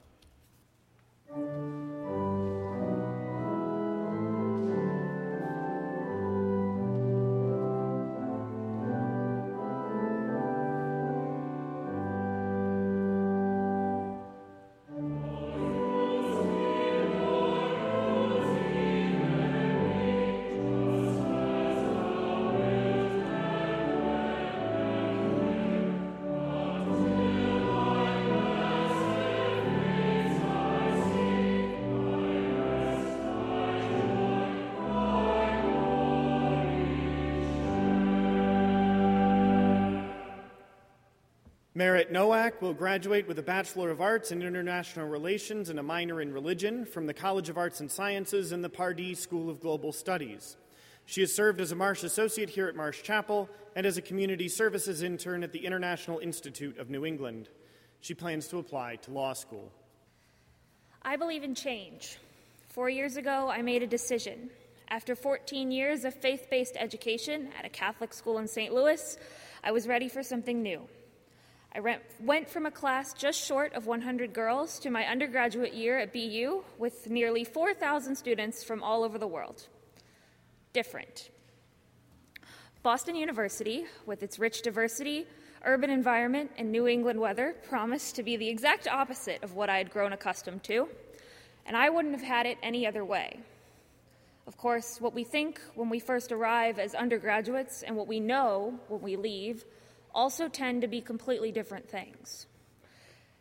Maritt 41.75 42.11
Nowak 42.11 42.61
will 42.61 42.75
graduate 42.75 43.27
with 43.27 43.39
a 43.39 43.43
Bachelor 43.43 43.89
of 43.89 43.99
Arts 43.99 44.31
in 44.31 44.43
International 44.43 45.07
Relations 45.07 45.69
and 45.69 45.79
a 45.79 45.83
minor 45.83 46.21
in 46.21 46.31
Religion 46.31 46.85
from 46.85 47.07
the 47.07 47.15
College 47.15 47.49
of 47.49 47.57
Arts 47.57 47.79
and 47.79 47.89
Sciences 47.89 48.51
and 48.51 48.63
the 48.63 48.69
Pardee 48.69 49.15
School 49.15 49.49
of 49.49 49.59
Global 49.59 49.91
Studies. 49.91 50.55
She 51.07 51.21
has 51.21 51.33
served 51.33 51.59
as 51.59 51.71
a 51.71 51.75
Marsh 51.75 52.03
Associate 52.03 52.47
here 52.47 52.67
at 52.67 52.75
Marsh 52.75 53.01
Chapel 53.01 53.49
and 53.75 53.87
as 53.87 53.97
a 53.97 54.03
Community 54.03 54.47
Services 54.49 55.01
intern 55.01 55.41
at 55.41 55.51
the 55.51 55.65
International 55.65 56.19
Institute 56.19 56.77
of 56.77 56.91
New 56.91 57.07
England. 57.07 57.49
She 58.01 58.13
plans 58.13 58.47
to 58.49 58.59
apply 58.59 58.97
to 58.97 59.11
law 59.11 59.33
school. 59.33 59.71
I 61.01 61.15
believe 61.15 61.43
in 61.43 61.55
change. 61.55 62.19
Four 62.69 62.91
years 62.91 63.17
ago, 63.17 63.49
I 63.49 63.63
made 63.63 63.81
a 63.81 63.87
decision. 63.87 64.51
After 64.89 65.15
14 65.15 65.71
years 65.71 66.05
of 66.05 66.13
faith 66.13 66.45
based 66.51 66.75
education 66.77 67.49
at 67.57 67.65
a 67.65 67.69
Catholic 67.69 68.13
school 68.13 68.37
in 68.37 68.47
St. 68.47 68.71
Louis, 68.71 69.17
I 69.63 69.71
was 69.71 69.87
ready 69.87 70.07
for 70.07 70.21
something 70.21 70.61
new. 70.61 70.87
I 71.75 71.97
went 72.19 72.49
from 72.49 72.67
a 72.67 72.71
class 72.71 73.13
just 73.13 73.43
short 73.43 73.73
of 73.73 73.87
100 73.87 74.31
girls 74.31 74.77
to 74.79 74.91
my 74.91 75.05
undergraduate 75.05 75.73
year 75.73 75.97
at 75.97 76.13
BU 76.13 76.63
with 76.77 77.09
nearly 77.09 77.43
4,000 77.43 78.15
students 78.15 78.63
from 78.63 78.83
all 78.83 79.03
over 79.03 79.17
the 79.17 79.25
world. 79.25 79.67
Different. 80.71 81.31
Boston 82.83 83.15
University, 83.15 83.85
with 84.05 84.21
its 84.21 84.37
rich 84.37 84.61
diversity, 84.61 85.25
urban 85.65 85.89
environment, 85.89 86.51
and 86.59 86.71
New 86.71 86.87
England 86.87 87.19
weather, 87.19 87.55
promised 87.67 88.15
to 88.17 88.23
be 88.23 88.37
the 88.37 88.49
exact 88.49 88.87
opposite 88.87 89.41
of 89.41 89.55
what 89.55 89.69
I 89.69 89.77
had 89.79 89.89
grown 89.89 90.13
accustomed 90.13 90.63
to, 90.65 90.87
and 91.65 91.75
I 91.75 91.89
wouldn't 91.89 92.13
have 92.13 92.23
had 92.23 92.45
it 92.45 92.59
any 92.61 92.85
other 92.85 93.03
way. 93.03 93.39
Of 94.45 94.57
course, 94.57 95.01
what 95.01 95.15
we 95.15 95.23
think 95.23 95.59
when 95.73 95.89
we 95.89 95.99
first 95.99 96.31
arrive 96.31 96.77
as 96.77 96.93
undergraduates 96.93 97.81
and 97.81 97.95
what 97.95 98.07
we 98.07 98.19
know 98.19 98.77
when 98.89 99.01
we 99.01 99.15
leave 99.15 99.63
also 100.13 100.47
tend 100.47 100.81
to 100.81 100.87
be 100.87 101.01
completely 101.01 101.51
different 101.51 101.89
things. 101.89 102.47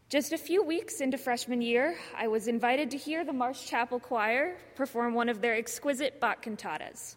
Just 0.08 0.32
a 0.32 0.38
few 0.38 0.62
weeks 0.62 1.00
into 1.00 1.16
freshman 1.16 1.62
year, 1.62 1.96
I 2.16 2.28
was 2.28 2.46
invited 2.46 2.90
to 2.90 2.98
hear 2.98 3.24
the 3.24 3.32
Marsh 3.32 3.64
Chapel 3.66 3.98
Choir 3.98 4.56
perform 4.76 5.14
one 5.14 5.28
of 5.28 5.40
their 5.40 5.54
exquisite 5.54 6.20
Bach 6.20 6.44
cantatas. 6.44 7.16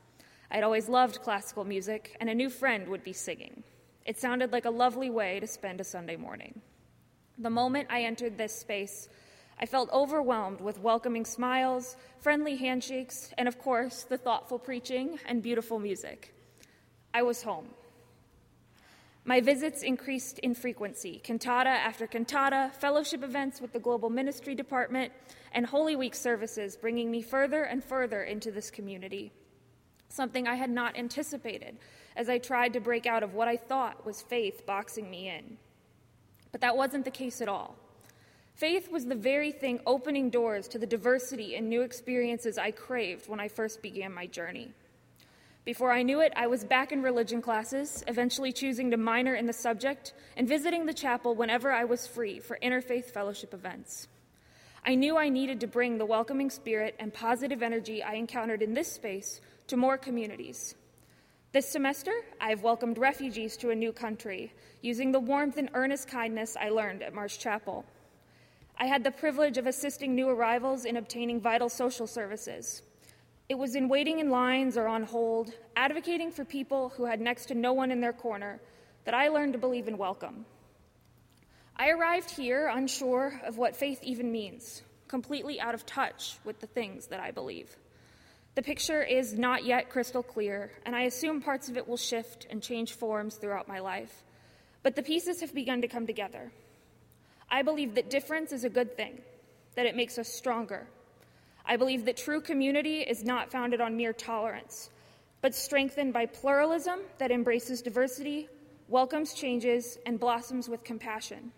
I'd 0.50 0.64
always 0.64 0.88
loved 0.88 1.22
classical 1.22 1.66
music, 1.66 2.16
and 2.22 2.30
a 2.30 2.36
new 2.36 2.50
friend 2.50 2.88
would 2.88 3.04
be 3.04 3.12
singing. 3.12 3.64
It 4.06 4.20
sounded 4.20 4.52
like 4.52 4.66
a 4.66 4.70
lovely 4.70 5.10
way 5.10 5.40
to 5.40 5.48
spend 5.48 5.82
a 5.82 5.84
Sunday 5.84 6.16
morning. 6.16 6.62
The 7.38 7.50
moment 7.50 7.90
I 7.90 8.04
entered 8.04 8.38
this 8.38 8.58
space, 8.58 9.10
I 9.60 9.66
felt 9.66 9.90
overwhelmed 9.92 10.62
with 10.62 10.80
welcoming 10.80 11.26
smiles, 11.26 11.98
friendly 12.22 12.56
handshakes, 12.56 13.34
and 13.38 13.48
of 13.48 13.60
course, 13.60 14.04
the 14.04 14.18
thoughtful 14.18 14.60
preaching 14.60 15.20
and 15.26 15.42
beautiful 15.42 15.80
music. 15.80 16.34
I 17.14 17.24
was 17.24 17.44
home. 17.44 17.68
My 19.28 19.42
visits 19.42 19.82
increased 19.82 20.38
in 20.40 20.54
frequency 20.54 21.20
cantata 21.24 21.70
after 21.70 22.06
cantata, 22.06 22.72
fellowship 22.80 23.24
events 23.24 23.60
with 23.60 23.74
the 23.74 23.80
Global 23.80 24.12
Ministry 24.12 24.54
Department, 24.54 25.12
and 25.52 25.66
Holy 25.66 25.96
Week 25.96 26.14
services, 26.14 26.78
bringing 26.78 27.10
me 27.10 27.24
further 27.24 27.64
and 27.64 27.84
further 27.84 28.22
into 28.22 28.52
this 28.52 28.70
community. 28.70 29.32
Something 30.10 30.48
I 30.48 30.54
had 30.54 30.70
not 30.70 30.96
anticipated 30.96 31.80
as 32.16 32.30
I 32.30 32.38
tried 32.38 32.74
to 32.74 32.80
break 32.80 33.08
out 33.08 33.24
of 33.24 33.34
what 33.34 33.48
I 33.48 33.58
thought 33.58 34.06
was 34.06 34.22
faith 34.22 34.64
boxing 34.68 35.10
me 35.10 35.28
in. 35.30 35.58
But 36.52 36.62
that 36.62 36.78
wasn't 36.78 37.04
the 37.04 37.12
case 37.12 37.42
at 37.42 37.50
all. 37.50 37.76
Faith 38.54 38.92
was 38.92 39.06
the 39.06 39.16
very 39.16 39.52
thing 39.52 39.80
opening 39.88 40.30
doors 40.30 40.68
to 40.68 40.78
the 40.78 40.86
diversity 40.86 41.56
and 41.56 41.68
new 41.68 41.82
experiences 41.82 42.60
I 42.60 42.70
craved 42.70 43.28
when 43.28 43.40
I 43.40 43.48
first 43.48 43.82
began 43.82 44.14
my 44.14 44.28
journey. 44.28 44.72
Before 45.66 45.92
I 45.92 46.04
knew 46.04 46.22
it, 46.22 46.32
I 46.36 46.46
was 46.46 46.64
back 46.64 46.92
in 46.92 47.02
religion 47.02 47.42
classes, 47.42 48.04
eventually 48.08 48.52
choosing 48.52 48.92
to 48.92 48.98
minor 48.98 49.34
in 49.34 49.48
the 49.48 49.54
subject 49.54 50.14
and 50.38 50.48
visiting 50.48 50.86
the 50.86 50.94
chapel 50.94 51.34
whenever 51.34 51.72
I 51.72 51.86
was 51.86 52.06
free 52.06 52.40
for 52.40 52.60
interfaith 52.62 53.06
fellowship 53.06 53.52
events. 53.52 54.08
I 54.86 54.94
knew 54.94 55.18
I 55.18 55.28
needed 55.28 55.60
to 55.62 55.68
bring 55.68 55.98
the 55.98 56.06
welcoming 56.06 56.52
spirit 56.52 56.96
and 57.00 57.12
positive 57.12 57.64
energy 57.64 58.04
I 58.04 58.14
encountered 58.14 58.62
in 58.62 58.76
this 58.76 58.92
space 58.92 59.42
to 59.66 59.76
more 59.76 59.98
communities. 59.98 60.76
This 61.52 61.68
semester, 61.68 62.14
I've 62.40 62.62
welcomed 62.62 63.00
refugees 63.00 63.58
to 63.58 63.72
a 63.72 63.76
new 63.76 63.92
country 63.92 64.54
using 64.84 65.12
the 65.12 65.20
warmth 65.20 65.58
and 65.58 65.72
earnest 65.74 66.08
kindness 66.08 66.56
I 66.56 66.70
learned 66.70 67.02
at 67.02 67.16
Marsh 67.16 67.40
Chapel. 67.40 67.86
I 68.78 68.86
had 68.86 69.04
the 69.04 69.10
privilege 69.10 69.58
of 69.58 69.66
assisting 69.66 70.14
new 70.14 70.30
arrivals 70.30 70.86
in 70.86 70.96
obtaining 70.96 71.42
vital 71.42 71.70
social 71.70 72.06
services. 72.06 72.84
It 73.48 73.60
was 73.60 73.76
in 73.76 73.90
waiting 73.90 74.20
in 74.20 74.32
lines 74.32 74.76
or 74.76 74.88
on 74.88 75.04
hold, 75.04 75.54
advocating 75.76 76.32
for 76.32 76.44
people 76.44 76.90
who 76.90 77.06
had 77.06 77.22
next 77.22 77.46
to 77.48 77.54
no 77.54 77.74
one 77.74 77.92
in 77.92 78.02
their 78.02 78.14
corner, 78.14 78.60
that 79.04 79.14
I 79.14 79.28
learned 79.28 79.54
to 79.54 79.60
believe 79.60 79.88
in 79.88 80.00
welcome. 80.00 80.46
I 81.76 81.90
arrived 81.90 82.32
here 82.32 82.68
unsure 82.68 83.40
of 83.46 83.58
what 83.58 83.76
faith 83.76 84.00
even 84.02 84.32
means, 84.32 84.82
completely 85.08 85.60
out 85.60 85.76
of 85.76 85.86
touch 85.86 86.38
with 86.44 86.60
the 86.60 86.66
things 86.66 87.08
that 87.08 87.20
I 87.20 87.30
believe. 87.30 87.76
The 88.56 88.64
picture 88.64 89.04
is 89.04 89.38
not 89.38 89.64
yet 89.64 89.92
crystal 89.92 90.24
clear, 90.24 90.72
and 90.86 90.96
I 90.96 91.02
assume 91.02 91.42
parts 91.42 91.70
of 91.70 91.78
it 91.78 91.88
will 91.88 91.98
shift 91.98 92.48
and 92.50 92.64
change 92.64 92.94
forms 92.94 93.36
throughout 93.36 93.68
my 93.68 93.80
life. 93.80 94.24
But 94.82 94.96
the 94.96 95.04
pieces 95.04 95.42
have 95.42 95.54
begun 95.54 95.82
to 95.82 95.88
come 95.88 96.08
together. 96.08 96.52
I 97.48 97.62
believe 97.62 97.94
that 97.94 98.10
difference 98.10 98.52
is 98.52 98.64
a 98.64 98.70
good 98.70 98.98
thing, 98.98 99.22
that 99.76 99.86
it 99.86 99.96
makes 99.96 100.18
us 100.18 100.30
stronger. 100.30 100.88
I 101.68 101.78
believe 101.78 102.06
that 102.06 102.18
true 102.18 102.42
community 102.42 103.00
is 103.00 103.24
not 103.24 103.52
founded 103.52 103.82
on 103.82 103.98
mere 103.98 104.14
tolerance, 104.14 104.90
but 105.42 105.56
strengthened 105.56 106.14
by 106.14 106.28
pluralism 106.28 107.00
that 107.18 107.32
embraces 107.32 107.82
diversity, 107.82 108.50
welcomes 108.88 109.34
changes, 109.34 109.98
and 110.06 110.20
blossoms 110.20 110.70
with 110.70 110.84
compassion. 110.84 111.52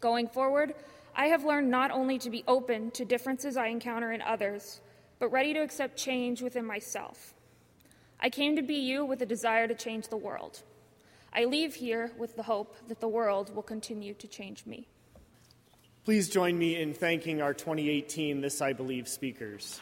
Going 0.00 0.28
forward, 0.28 0.74
I 1.14 1.26
have 1.26 1.44
learned 1.44 1.70
not 1.70 1.90
only 1.90 2.18
to 2.18 2.30
be 2.30 2.44
open 2.46 2.90
to 2.92 3.04
differences 3.04 3.56
I 3.56 3.68
encounter 3.68 4.12
in 4.12 4.22
others, 4.22 4.80
but 5.18 5.32
ready 5.32 5.54
to 5.54 5.60
accept 5.60 5.96
change 5.96 6.42
within 6.42 6.64
myself. 6.64 7.34
I 8.20 8.30
came 8.30 8.54
to 8.56 8.62
BU 8.62 9.04
with 9.04 9.22
a 9.22 9.26
desire 9.26 9.66
to 9.66 9.74
change 9.74 10.08
the 10.08 10.16
world. 10.16 10.62
I 11.32 11.44
leave 11.44 11.74
here 11.74 12.12
with 12.16 12.36
the 12.36 12.44
hope 12.44 12.76
that 12.88 13.00
the 13.00 13.08
world 13.08 13.54
will 13.54 13.62
continue 13.62 14.14
to 14.14 14.28
change 14.28 14.66
me. 14.66 14.88
Please 16.06 16.28
join 16.28 16.56
me 16.56 16.80
in 16.80 16.94
thanking 16.94 17.42
our 17.42 17.52
2018 17.52 18.40
This 18.40 18.62
I 18.62 18.72
Believe 18.72 19.08
speakers. 19.08 19.80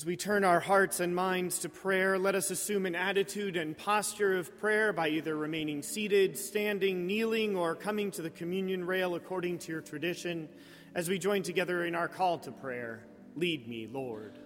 As 0.00 0.06
we 0.06 0.16
turn 0.16 0.44
our 0.44 0.60
hearts 0.60 1.00
and 1.00 1.14
minds 1.14 1.58
to 1.58 1.68
prayer, 1.68 2.18
let 2.18 2.34
us 2.34 2.50
assume 2.50 2.86
an 2.86 2.94
attitude 2.94 3.54
and 3.58 3.76
posture 3.76 4.38
of 4.38 4.58
prayer 4.58 4.94
by 4.94 5.10
either 5.10 5.36
remaining 5.36 5.82
seated, 5.82 6.38
standing, 6.38 7.06
kneeling, 7.06 7.54
or 7.54 7.74
coming 7.74 8.10
to 8.12 8.22
the 8.22 8.30
communion 8.30 8.82
rail 8.86 9.14
according 9.14 9.58
to 9.58 9.72
your 9.72 9.82
tradition 9.82 10.48
as 10.94 11.10
we 11.10 11.18
join 11.18 11.42
together 11.42 11.84
in 11.84 11.94
our 11.94 12.08
call 12.08 12.38
to 12.38 12.50
prayer. 12.50 13.04
Lead 13.36 13.68
me, 13.68 13.90
Lord. 13.92 14.38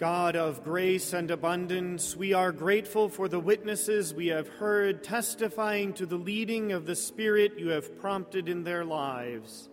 God 0.00 0.34
of 0.34 0.64
grace 0.64 1.12
and 1.12 1.30
abundance, 1.30 2.16
we 2.16 2.32
are 2.32 2.52
grateful 2.52 3.10
for 3.10 3.28
the 3.28 3.38
witnesses 3.38 4.14
we 4.14 4.28
have 4.28 4.48
heard 4.48 5.04
testifying 5.04 5.92
to 5.92 6.06
the 6.06 6.16
leading 6.16 6.72
of 6.72 6.86
the 6.86 6.96
Spirit 6.96 7.58
you 7.58 7.68
have 7.68 8.00
prompted 8.00 8.48
in 8.48 8.64
their 8.64 8.82
lives. 8.82 9.68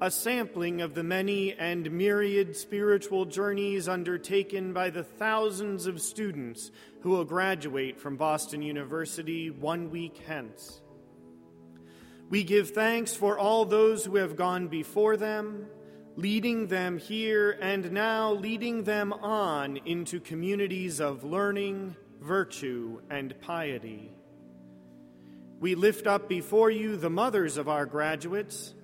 A 0.00 0.08
sampling 0.08 0.82
of 0.82 0.94
the 0.94 1.02
many 1.02 1.54
and 1.54 1.90
myriad 1.90 2.54
spiritual 2.54 3.24
journeys 3.24 3.88
undertaken 3.88 4.72
by 4.72 4.88
the 4.88 5.02
thousands 5.02 5.88
of 5.88 6.00
students 6.00 6.70
who 7.00 7.10
will 7.10 7.24
graduate 7.24 7.98
from 7.98 8.16
Boston 8.16 8.62
University 8.62 9.50
one 9.50 9.90
week 9.90 10.22
hence. 10.28 10.80
We 12.30 12.44
give 12.44 12.70
thanks 12.70 13.16
for 13.16 13.36
all 13.36 13.64
those 13.64 14.04
who 14.04 14.14
have 14.18 14.36
gone 14.36 14.68
before 14.68 15.16
them 15.16 15.66
leading 16.16 16.66
them 16.66 16.98
here 16.98 17.56
and 17.60 17.92
now 17.92 18.32
leading 18.32 18.84
them 18.84 19.12
on 19.12 19.78
into 19.78 20.20
communities 20.20 21.00
of 21.00 21.24
learning, 21.24 21.96
virtue, 22.20 23.00
and 23.10 23.34
piety. 23.40 24.10
We 25.58 25.74
lift 25.74 26.06
up 26.06 26.28
before 26.28 26.70
you 26.70 26.96
the 26.96 27.10
mothers 27.10 27.56
of 27.56 27.68
our 27.68 27.86
graduates, 27.86 28.74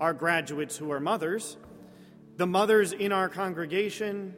our 0.00 0.12
graduates 0.12 0.76
who 0.76 0.92
are 0.92 1.00
mothers, 1.00 1.56
the 2.36 2.46
mothers 2.46 2.92
in 2.92 3.10
our 3.10 3.28
congregation, 3.28 4.36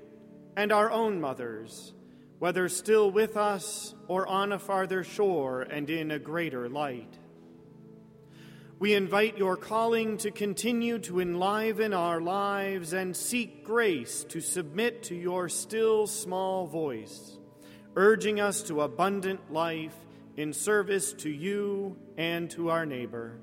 and 0.56 0.72
our 0.72 0.90
own 0.90 1.20
mothers, 1.20 1.92
whether 2.38 2.68
still 2.68 3.10
with 3.10 3.36
us 3.36 3.94
or 4.06 4.26
on 4.26 4.52
a 4.52 4.58
farther 4.58 5.04
shore 5.04 5.62
and 5.62 5.90
in 5.90 6.12
a 6.12 6.18
greater 6.18 6.68
light. 6.68 7.18
We 8.80 8.94
invite 8.94 9.36
your 9.36 9.56
calling 9.56 10.18
to 10.18 10.30
continue 10.30 11.00
to 11.00 11.18
enliven 11.18 11.92
our 11.92 12.20
lives 12.20 12.92
and 12.92 13.16
seek 13.16 13.64
grace 13.64 14.22
to 14.28 14.40
submit 14.40 15.02
to 15.04 15.16
your 15.16 15.48
still 15.48 16.06
small 16.06 16.68
voice, 16.68 17.38
urging 17.96 18.38
us 18.38 18.62
to 18.64 18.82
abundant 18.82 19.52
life 19.52 19.96
in 20.36 20.52
service 20.52 21.12
to 21.14 21.28
you 21.28 21.96
and 22.16 22.48
to 22.52 22.70
our 22.70 22.86
neighbor. 22.86 23.40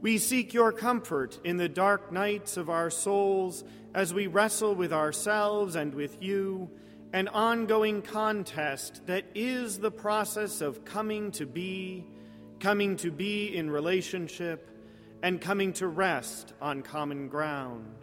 We 0.00 0.18
seek 0.18 0.52
your 0.52 0.72
comfort 0.72 1.38
in 1.44 1.56
the 1.56 1.68
dark 1.68 2.10
nights 2.10 2.56
of 2.56 2.68
our 2.68 2.90
souls 2.90 3.62
as 3.94 4.12
we 4.12 4.26
wrestle 4.26 4.74
with 4.74 4.92
ourselves 4.92 5.76
and 5.76 5.94
with 5.94 6.20
you, 6.20 6.68
an 7.12 7.28
ongoing 7.28 8.02
contest 8.02 9.06
that 9.06 9.26
is 9.36 9.78
the 9.78 9.92
process 9.92 10.62
of 10.62 10.84
coming 10.84 11.30
to 11.30 11.46
be, 11.46 12.08
coming 12.60 12.96
to 12.96 13.10
be 13.10 13.56
in 13.56 13.70
relationship, 13.70 14.70
and 15.22 15.40
coming 15.40 15.72
to 15.72 15.88
rest 15.88 16.52
on 16.60 16.82
common 16.82 17.28
ground. 17.28 17.94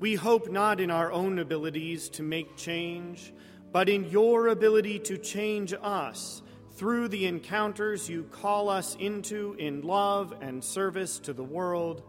We 0.00 0.16
hope 0.16 0.50
not 0.50 0.80
in 0.80 0.90
our 0.90 1.12
own 1.12 1.38
abilities 1.38 2.08
to 2.10 2.22
make 2.24 2.56
change, 2.56 3.32
but 3.70 3.88
in 3.88 4.10
your 4.10 4.48
ability 4.48 4.98
to 5.00 5.16
change 5.16 5.72
us 5.80 6.42
through 6.74 7.08
the 7.08 7.26
encounters 7.26 8.08
you 8.08 8.24
call 8.24 8.68
us 8.68 8.96
into 8.98 9.54
in 9.58 9.82
love 9.82 10.34
and 10.40 10.64
service 10.64 11.20
to 11.20 11.32
the 11.32 11.44
world, 11.44 12.02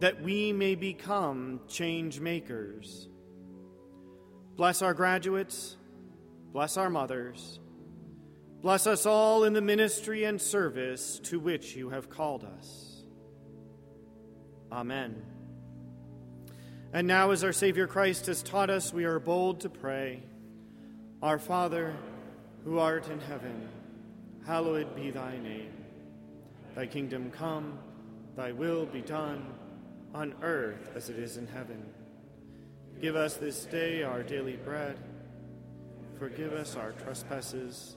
that 0.00 0.20
we 0.22 0.52
may 0.52 0.74
become 0.74 1.60
change 1.68 2.18
makers. 2.18 3.08
Bless 4.56 4.82
our 4.82 4.94
graduates, 4.94 5.76
bless 6.52 6.76
our 6.76 6.90
mothers, 6.90 7.60
bless 8.62 8.86
us 8.86 9.06
all 9.06 9.44
in 9.44 9.52
the 9.52 9.60
ministry 9.60 10.24
and 10.24 10.40
service 10.40 11.18
to 11.24 11.38
which 11.38 11.76
you 11.76 11.90
have 11.90 12.10
called 12.10 12.44
us. 12.44 13.02
Amen. 14.70 15.22
And 16.92 17.06
now, 17.06 17.30
as 17.32 17.44
our 17.44 17.52
Savior 17.52 17.86
Christ 17.86 18.26
has 18.26 18.42
taught 18.42 18.70
us, 18.70 18.92
we 18.92 19.04
are 19.04 19.18
bold 19.18 19.60
to 19.60 19.68
pray 19.68 20.22
Our 21.22 21.38
Father, 21.38 21.94
who 22.64 22.78
art 22.78 23.08
in 23.08 23.20
heaven, 23.20 23.68
hallowed 24.46 24.94
be 24.96 25.10
thy 25.10 25.36
name. 25.38 25.72
Thy 26.74 26.86
kingdom 26.86 27.30
come, 27.30 27.78
thy 28.36 28.52
will 28.52 28.86
be 28.86 29.02
done, 29.02 29.52
on 30.14 30.34
earth 30.42 30.90
as 30.94 31.10
it 31.10 31.18
is 31.18 31.36
in 31.36 31.46
heaven. 31.46 31.84
Give 33.00 33.16
us 33.16 33.34
this 33.34 33.64
day 33.66 34.02
our 34.02 34.22
daily 34.22 34.56
bread. 34.56 34.96
Forgive 36.18 36.52
us 36.52 36.74
our 36.74 36.92
trespasses, 36.92 37.96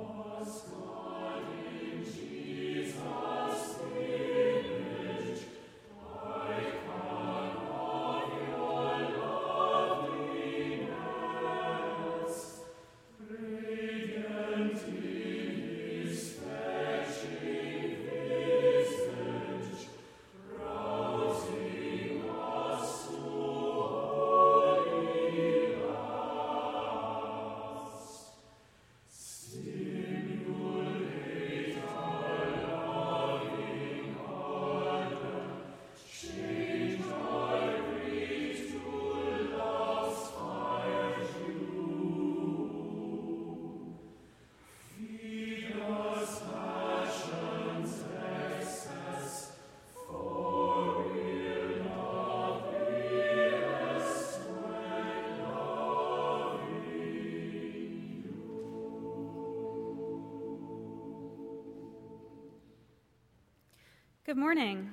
Good 64.31 64.37
morning. 64.37 64.89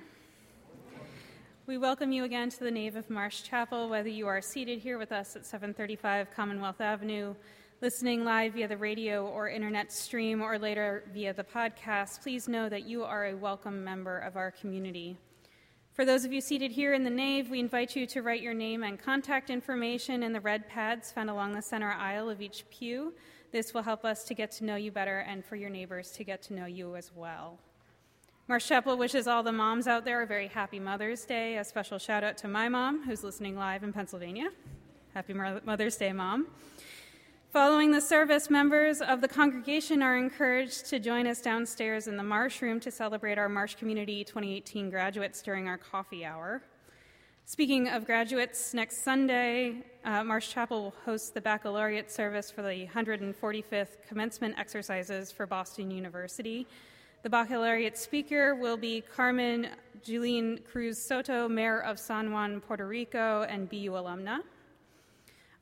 We 1.68 1.78
welcome 1.78 2.10
you 2.10 2.24
again 2.24 2.50
to 2.50 2.58
the 2.58 2.72
nave 2.72 2.96
of 2.96 3.08
Marsh 3.08 3.42
Chapel, 3.42 3.88
whether 3.88 4.08
you 4.08 4.26
are 4.26 4.40
seated 4.40 4.80
here 4.80 4.98
with 4.98 5.12
us 5.12 5.36
at 5.36 5.46
735 5.46 6.32
Commonwealth 6.34 6.80
Avenue, 6.80 7.36
listening 7.80 8.24
live 8.24 8.54
via 8.54 8.66
the 8.66 8.76
radio 8.76 9.28
or 9.28 9.48
internet 9.48 9.92
stream, 9.92 10.42
or 10.42 10.58
later 10.58 11.04
via 11.14 11.32
the 11.32 11.44
podcast. 11.44 12.20
Please 12.20 12.48
know 12.48 12.68
that 12.68 12.82
you 12.82 13.04
are 13.04 13.26
a 13.26 13.36
welcome 13.36 13.84
member 13.84 14.18
of 14.18 14.34
our 14.34 14.50
community. 14.50 15.16
For 15.92 16.04
those 16.04 16.24
of 16.24 16.32
you 16.32 16.40
seated 16.40 16.72
here 16.72 16.92
in 16.92 17.04
the 17.04 17.08
nave, 17.08 17.48
we 17.48 17.60
invite 17.60 17.94
you 17.94 18.08
to 18.08 18.22
write 18.22 18.42
your 18.42 18.54
name 18.54 18.82
and 18.82 18.98
contact 18.98 19.50
information 19.50 20.24
in 20.24 20.32
the 20.32 20.40
red 20.40 20.68
pads 20.68 21.12
found 21.12 21.30
along 21.30 21.52
the 21.52 21.62
center 21.62 21.92
aisle 21.92 22.28
of 22.28 22.42
each 22.42 22.68
pew. 22.70 23.14
This 23.52 23.72
will 23.72 23.82
help 23.82 24.04
us 24.04 24.24
to 24.24 24.34
get 24.34 24.50
to 24.56 24.64
know 24.64 24.74
you 24.74 24.90
better 24.90 25.20
and 25.20 25.44
for 25.44 25.54
your 25.54 25.70
neighbors 25.70 26.10
to 26.10 26.24
get 26.24 26.42
to 26.42 26.54
know 26.54 26.66
you 26.66 26.96
as 26.96 27.12
well. 27.14 27.60
Marsh 28.48 28.66
Chapel 28.66 28.96
wishes 28.96 29.26
all 29.26 29.42
the 29.42 29.52
moms 29.52 29.86
out 29.86 30.06
there 30.06 30.22
a 30.22 30.26
very 30.26 30.46
happy 30.48 30.80
Mother's 30.80 31.26
Day. 31.26 31.58
A 31.58 31.64
special 31.64 31.98
shout 31.98 32.24
out 32.24 32.38
to 32.38 32.48
my 32.48 32.66
mom, 32.66 33.04
who's 33.04 33.22
listening 33.22 33.58
live 33.58 33.82
in 33.82 33.92
Pennsylvania. 33.92 34.48
Happy 35.12 35.34
Mother's 35.34 35.96
Day, 35.96 36.14
Mom. 36.14 36.46
Following 37.52 37.90
the 37.90 38.00
service, 38.00 38.48
members 38.48 39.02
of 39.02 39.20
the 39.20 39.28
congregation 39.28 40.00
are 40.00 40.16
encouraged 40.16 40.86
to 40.86 40.98
join 40.98 41.26
us 41.26 41.42
downstairs 41.42 42.06
in 42.06 42.16
the 42.16 42.22
Marsh 42.22 42.62
Room 42.62 42.80
to 42.80 42.90
celebrate 42.90 43.36
our 43.36 43.50
Marsh 43.50 43.74
Community 43.74 44.24
2018 44.24 44.88
graduates 44.88 45.42
during 45.42 45.68
our 45.68 45.76
coffee 45.76 46.24
hour. 46.24 46.62
Speaking 47.44 47.88
of 47.88 48.06
graduates, 48.06 48.72
next 48.72 49.04
Sunday, 49.04 49.84
uh, 50.06 50.24
Marsh 50.24 50.48
Chapel 50.50 50.84
will 50.84 50.94
host 51.04 51.34
the 51.34 51.40
baccalaureate 51.42 52.10
service 52.10 52.50
for 52.50 52.62
the 52.62 52.86
145th 52.94 54.06
commencement 54.08 54.58
exercises 54.58 55.30
for 55.30 55.46
Boston 55.46 55.90
University. 55.90 56.66
The 57.22 57.30
baccalaureate 57.30 57.98
speaker 57.98 58.54
will 58.54 58.76
be 58.76 59.00
Carmen 59.00 59.70
Yulín 60.06 60.64
Cruz 60.64 60.96
Soto, 60.96 61.48
Mayor 61.48 61.80
of 61.80 61.98
San 61.98 62.30
Juan, 62.30 62.60
Puerto 62.60 62.86
Rico, 62.86 63.42
and 63.42 63.68
BU 63.68 63.90
alumna. 63.90 64.38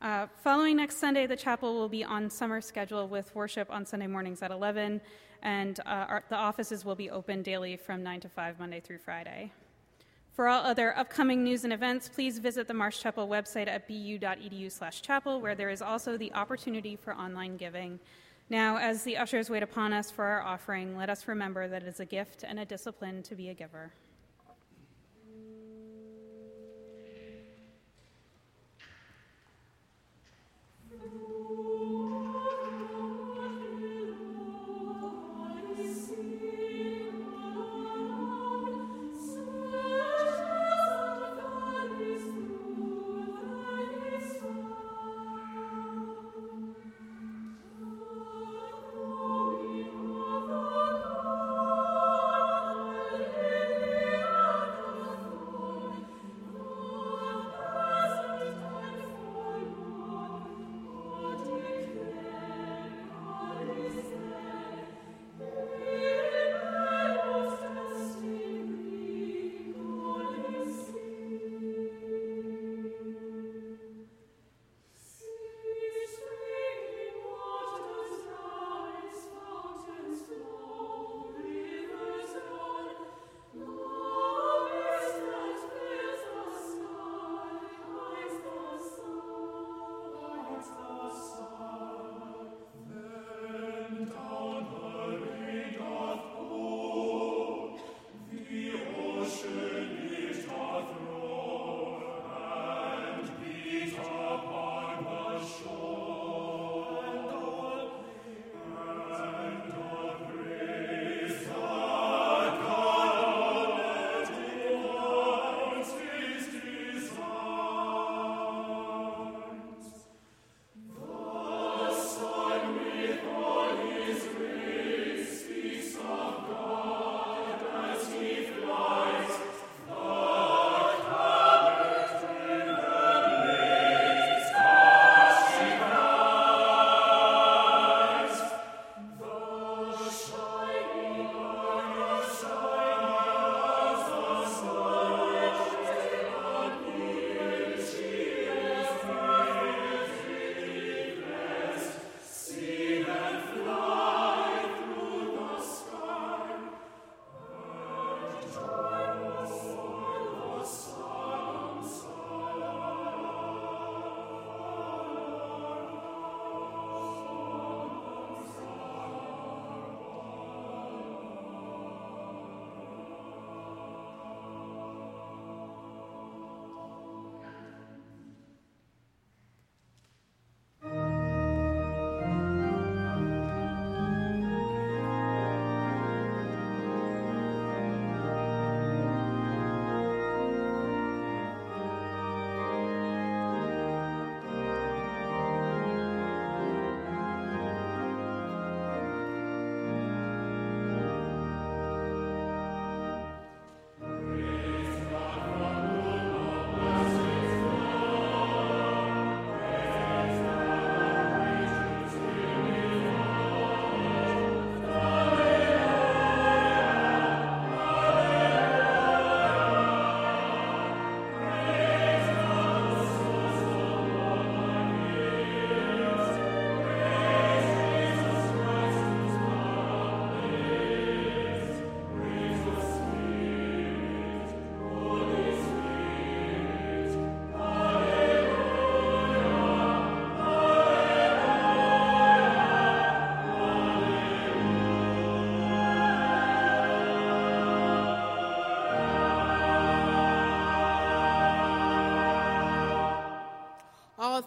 Uh, 0.03 0.27
following 0.45 0.77
next 0.77 0.99
Sunday, 0.99 1.27
the 1.27 1.35
chapel 1.35 1.73
will 1.73 1.89
be 1.89 2.05
on 2.05 2.29
summer 2.29 2.61
schedule 2.61 3.09
with 3.09 3.35
worship 3.35 3.71
on 3.71 3.87
Sunday 3.87 4.07
mornings 4.07 4.43
at 4.43 4.51
11, 4.51 5.01
and 5.43 5.81
uh, 5.81 6.05
our, 6.09 6.25
the 6.29 6.37
offices 6.37 6.85
will 6.85 6.95
be 6.95 7.09
open 7.09 7.43
daily 7.43 7.75
from 7.79 8.03
9 8.03 8.21
to 8.21 8.29
5, 8.29 8.59
Monday 8.59 8.81
through 8.81 8.99
Friday. 8.99 9.51
For 10.35 10.49
all 10.49 10.63
other 10.63 10.95
upcoming 10.95 11.43
news 11.43 11.65
and 11.65 11.73
events, 11.73 12.11
please 12.11 12.39
visit 12.39 12.69
the 12.69 12.75
Marsh 12.75 13.01
Chapel 13.01 13.27
website 13.29 13.67
at 13.67 13.89
bu.edu/chapel, 13.89 15.41
where 15.41 15.55
there 15.55 15.71
is 15.71 15.81
also 15.81 16.19
the 16.19 16.35
opportunity 16.35 16.97
for 16.97 17.15
online 17.15 17.57
giving. 17.57 17.99
Now, 18.49 18.77
as 18.77 19.03
the 19.03 19.17
ushers 19.17 19.51
wait 19.51 19.65
upon 19.65 19.93
us 19.93 20.11
for 20.11 20.25
our 20.25 20.41
offering, 20.41 20.97
let 20.97 21.11
us 21.11 21.27
remember 21.27 21.67
that 21.67 21.83
it 21.83 21.89
is 21.89 21.99
a 21.99 22.05
gift 22.05 22.45
and 22.47 22.61
a 22.61 22.65
discipline 22.65 23.23
to 23.25 23.35
be 23.35 23.49
a 23.49 23.55
giver. 23.55 23.93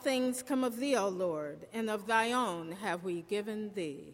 Things 0.01 0.43
come 0.43 0.63
of 0.63 0.79
thee, 0.79 0.95
O 0.95 1.07
Lord, 1.07 1.67
and 1.73 1.89
of 1.89 2.07
thy 2.07 2.31
own 2.31 2.71
have 2.73 3.03
we 3.03 3.21
given 3.23 3.71
thee. 3.73 4.13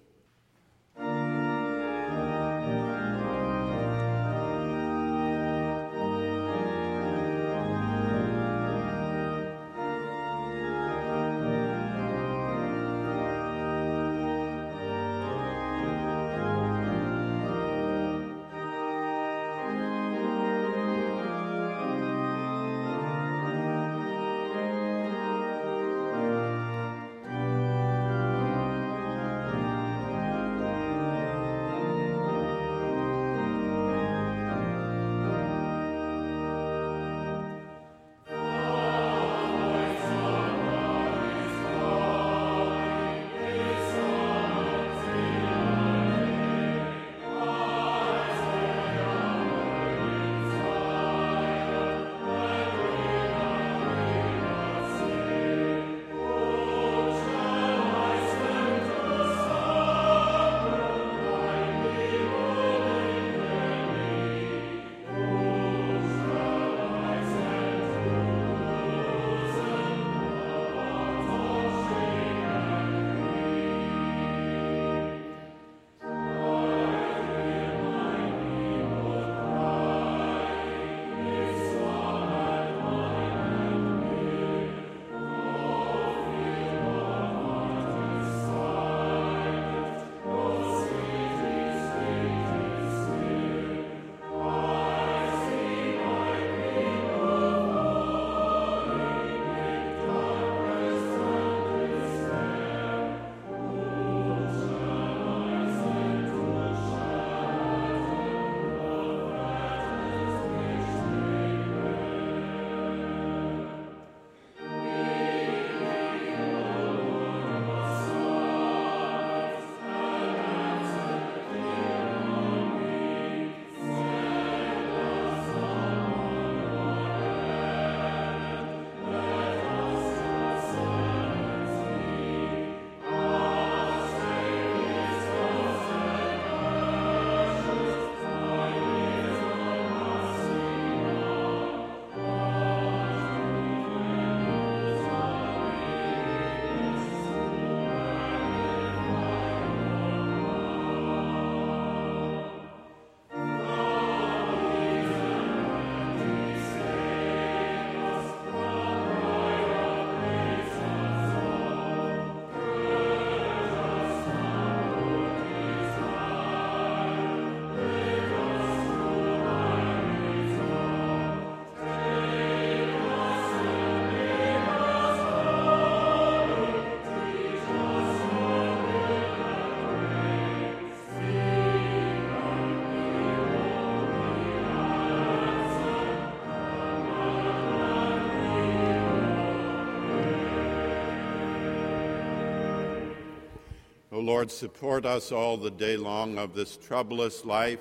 Lord, 194.25 194.49
support 194.49 195.05
us 195.05 195.31
all 195.31 195.55
the 195.55 195.69
day 195.69 195.97
long 195.97 196.39
of 196.39 196.55
this 196.55 196.77
troublous 196.77 197.45
life 197.45 197.79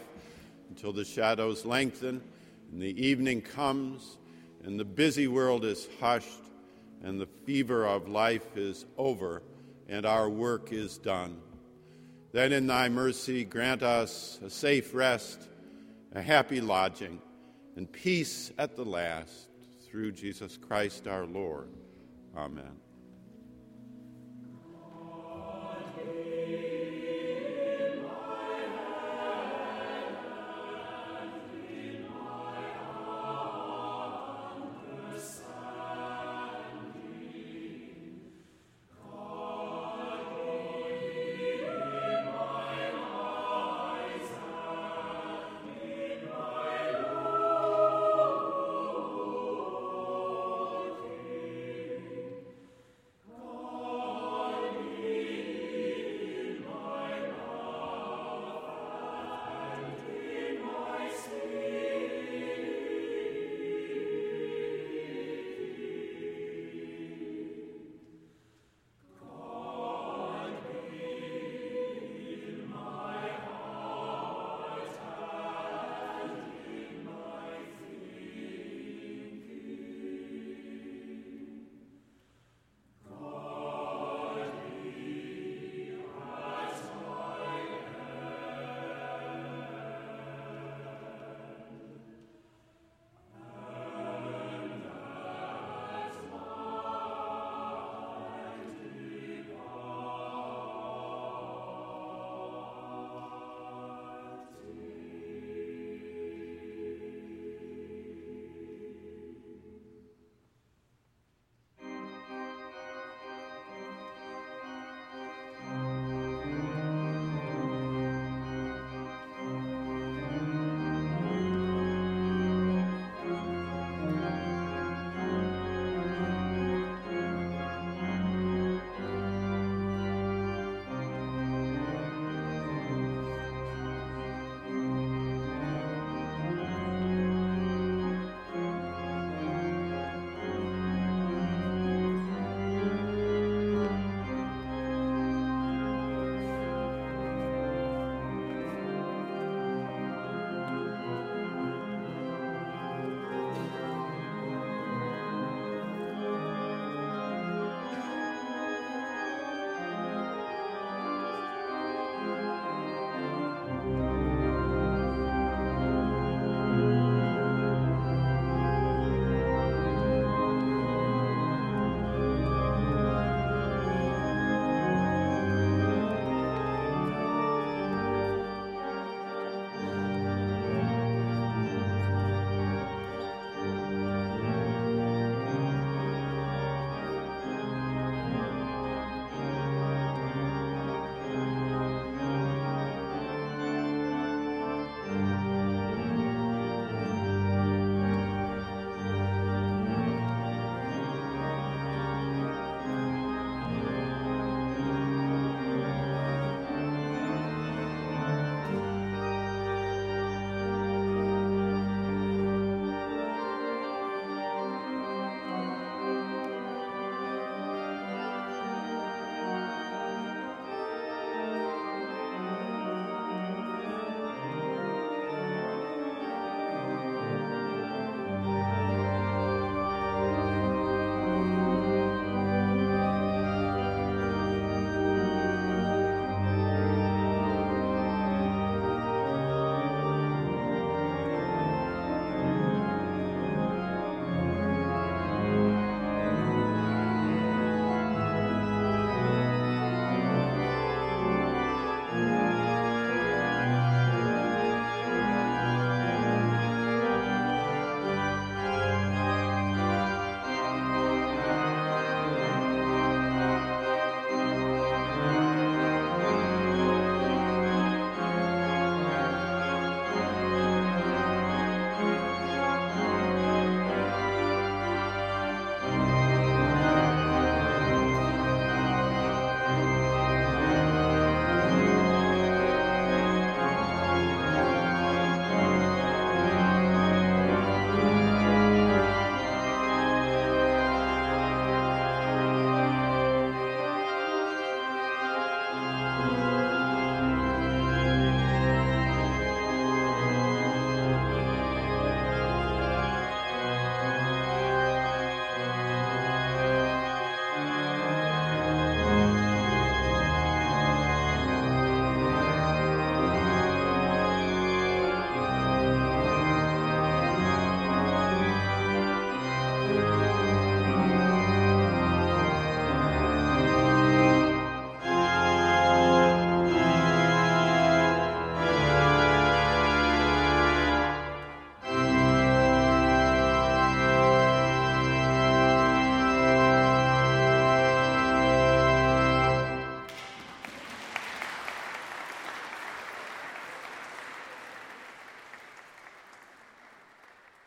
until 0.68 0.92
the 0.92 1.04
shadows 1.04 1.64
lengthen 1.64 2.20
and 2.70 2.82
the 2.82 3.02
evening 3.02 3.40
comes 3.40 4.18
and 4.62 4.78
the 4.78 4.84
busy 4.84 5.26
world 5.26 5.64
is 5.64 5.88
hushed 6.00 6.42
and 7.02 7.18
the 7.18 7.28
fever 7.46 7.86
of 7.86 8.08
life 8.08 8.58
is 8.58 8.84
over 8.98 9.42
and 9.88 10.04
our 10.04 10.28
work 10.28 10.70
is 10.70 10.98
done. 10.98 11.40
Then 12.32 12.52
in 12.52 12.66
thy 12.66 12.90
mercy 12.90 13.44
grant 13.44 13.82
us 13.82 14.38
a 14.44 14.50
safe 14.50 14.94
rest, 14.94 15.48
a 16.12 16.20
happy 16.20 16.60
lodging, 16.60 17.22
and 17.74 17.90
peace 17.90 18.52
at 18.58 18.76
the 18.76 18.84
last 18.84 19.48
through 19.88 20.12
Jesus 20.12 20.58
Christ 20.58 21.06
our 21.06 21.24
Lord. 21.24 21.68
Amen. 22.36 22.83